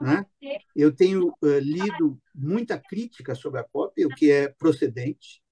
[0.00, 0.26] Né?
[0.74, 5.42] Eu tenho uh, lido muita crítica sobre a COP, o que é procedente.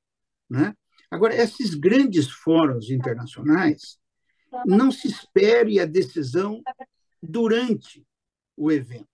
[0.48, 0.74] Né?
[1.10, 3.98] Agora, esses grandes fóruns internacionais,
[4.66, 6.62] não se espere a decisão
[7.22, 8.06] durante
[8.56, 9.06] o evento.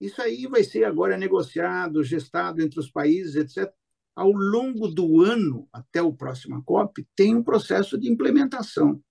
[0.00, 3.72] Isso aí vai ser agora negociado, gestado entre os países, etc
[4.14, 9.02] ao longo do ano, até o próximo COP, tem um processo de implementação.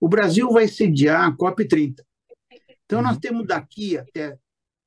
[0.00, 2.04] O Brasil vai sediar a COP 30.
[2.84, 3.20] Então, nós uhum.
[3.20, 4.38] temos daqui até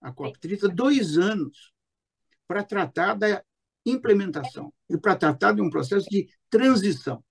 [0.02, 1.74] a COP 30 dois anos
[2.48, 3.44] para tratar da
[3.86, 7.24] implementação e para tratar de um processo de transição.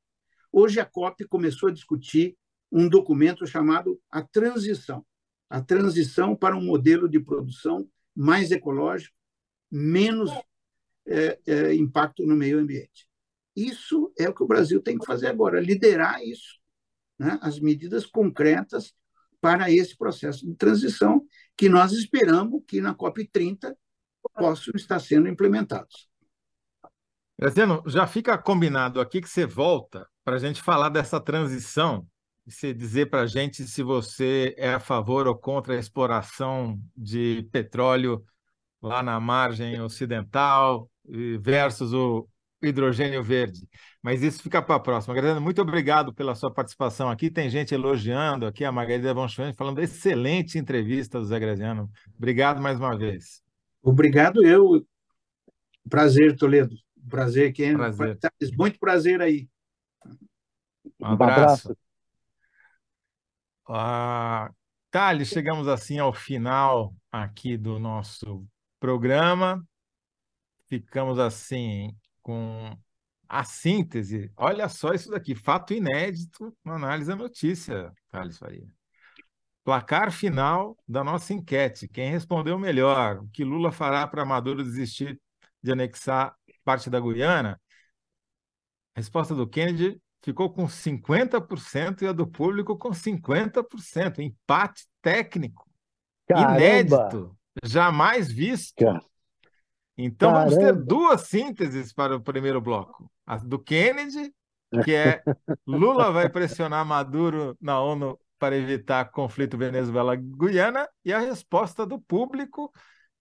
[0.50, 2.36] Hoje, a COP começou a discutir
[2.70, 5.04] um documento chamado a transição
[5.48, 9.14] a transição para um modelo de produção mais ecológico,
[9.70, 10.30] menos
[11.06, 13.08] é, é, impacto no meio ambiente.
[13.54, 16.58] Isso é o que o Brasil tem que fazer agora, liderar isso
[17.18, 18.92] né, as medidas concretas
[19.40, 21.24] para esse processo de transição
[21.56, 23.74] que nós esperamos que na COP30
[24.34, 26.08] possam estar sendo implementados.
[27.38, 32.06] Graciano, já fica combinado aqui que você volta para a gente falar dessa transição
[32.46, 36.80] e você dizer para a gente se você é a favor ou contra a exploração
[36.96, 38.24] de petróleo
[38.80, 40.90] lá na margem ocidental
[41.40, 42.28] versus o
[42.62, 43.68] hidrogênio verde.
[44.02, 45.14] Mas isso fica para a próxima.
[45.14, 47.30] Graziano, muito obrigado pela sua participação aqui.
[47.30, 51.90] Tem gente elogiando aqui, a Margarida Von Schwen, falando excelente entrevista do Zé Graziano.
[52.16, 53.42] Obrigado mais uma vez.
[53.82, 54.84] Obrigado eu.
[55.88, 56.74] Prazer, Toledo.
[57.08, 58.18] Prazer, quem prazer.
[58.56, 59.48] Muito prazer aí.
[61.00, 61.08] Um abraço.
[61.08, 61.76] Um abraço.
[63.68, 64.50] Ah,
[64.90, 68.46] Thales, chegamos assim ao final aqui do nosso
[68.78, 69.64] programa.
[70.68, 71.94] Ficamos assim
[72.26, 72.76] com
[73.28, 74.32] a síntese.
[74.36, 78.66] Olha só isso daqui, fato inédito na análise da notícia, Thales Faria.
[79.62, 81.86] Placar final da nossa enquete.
[81.86, 83.20] Quem respondeu melhor?
[83.20, 85.20] O que Lula fará para Maduro desistir
[85.62, 87.60] de anexar parte da Guiana?
[88.96, 94.18] A resposta do Kennedy ficou com 50% e a do público com 50%.
[94.18, 95.64] Empate técnico.
[96.26, 96.56] Caramba.
[96.56, 97.38] Inédito.
[97.62, 98.84] Jamais visto.
[99.96, 100.50] Então Caramba.
[100.50, 103.10] vamos ter duas sínteses para o primeiro bloco.
[103.24, 104.32] A do Kennedy,
[104.84, 105.22] que é
[105.66, 112.70] Lula vai pressionar Maduro na ONU para evitar conflito Venezuela-Guiana, e a resposta do público,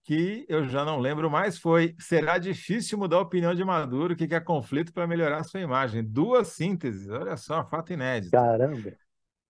[0.04, 4.28] que eu já não lembro mais, foi: será difícil mudar a opinião de Maduro que
[4.28, 6.04] quer conflito para melhorar sua imagem.
[6.04, 8.32] Duas sínteses, olha só, fato inédito.
[8.32, 8.92] Caramba!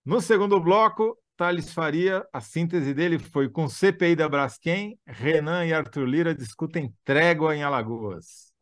[0.05, 5.73] No segundo bloco, Thales Faria, a síntese dele foi com CPI da Braskem, Renan e
[5.75, 8.53] Arthur Lira discutem trégua em Alagoas.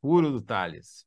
[0.00, 1.04] Puro do Thales.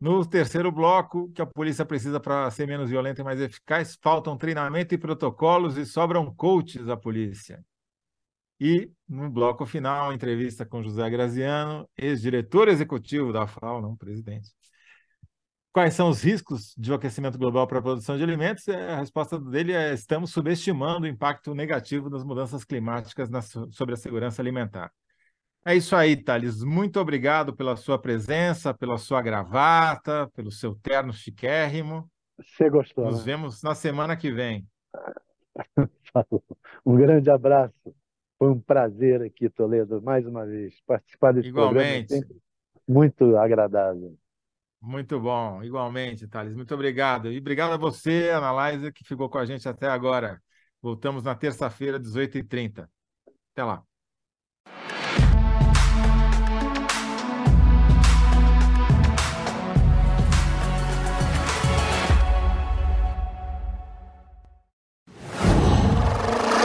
[0.00, 4.36] No terceiro bloco, que a polícia precisa para ser menos violenta e mais eficaz, faltam
[4.36, 7.62] treinamento e protocolos e sobram coaches à polícia.
[8.58, 14.50] E, no bloco final, entrevista com José Graziano, ex-diretor executivo da FAO, não presidente,
[15.72, 18.66] Quais são os riscos de aquecimento global para a produção de alimentos?
[18.66, 23.94] É, a resposta dele é: estamos subestimando o impacto negativo das mudanças climáticas na, sobre
[23.94, 24.90] a segurança alimentar.
[25.64, 26.64] É isso aí, Thales.
[26.64, 32.10] Muito obrigado pela sua presença, pela sua gravata, pelo seu terno chiquérrimo.
[32.38, 33.04] Você gostou?
[33.04, 33.24] Nos né?
[33.24, 34.66] vemos na semana que vem.
[36.84, 37.94] um grande abraço.
[38.38, 42.08] Foi um prazer aqui, Toledo, mais uma vez, participar desse Igualmente.
[42.08, 42.24] programa.
[42.24, 42.42] Igualmente.
[42.88, 44.16] Muito agradável.
[44.82, 46.54] Muito bom, igualmente, Thales.
[46.54, 47.30] Muito obrigado.
[47.30, 50.42] E obrigado a você, Ana Liza, que ficou com a gente até agora.
[50.80, 52.88] Voltamos na terça-feira, 18h30.
[53.52, 53.84] Até lá.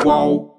[0.03, 0.54] Qual?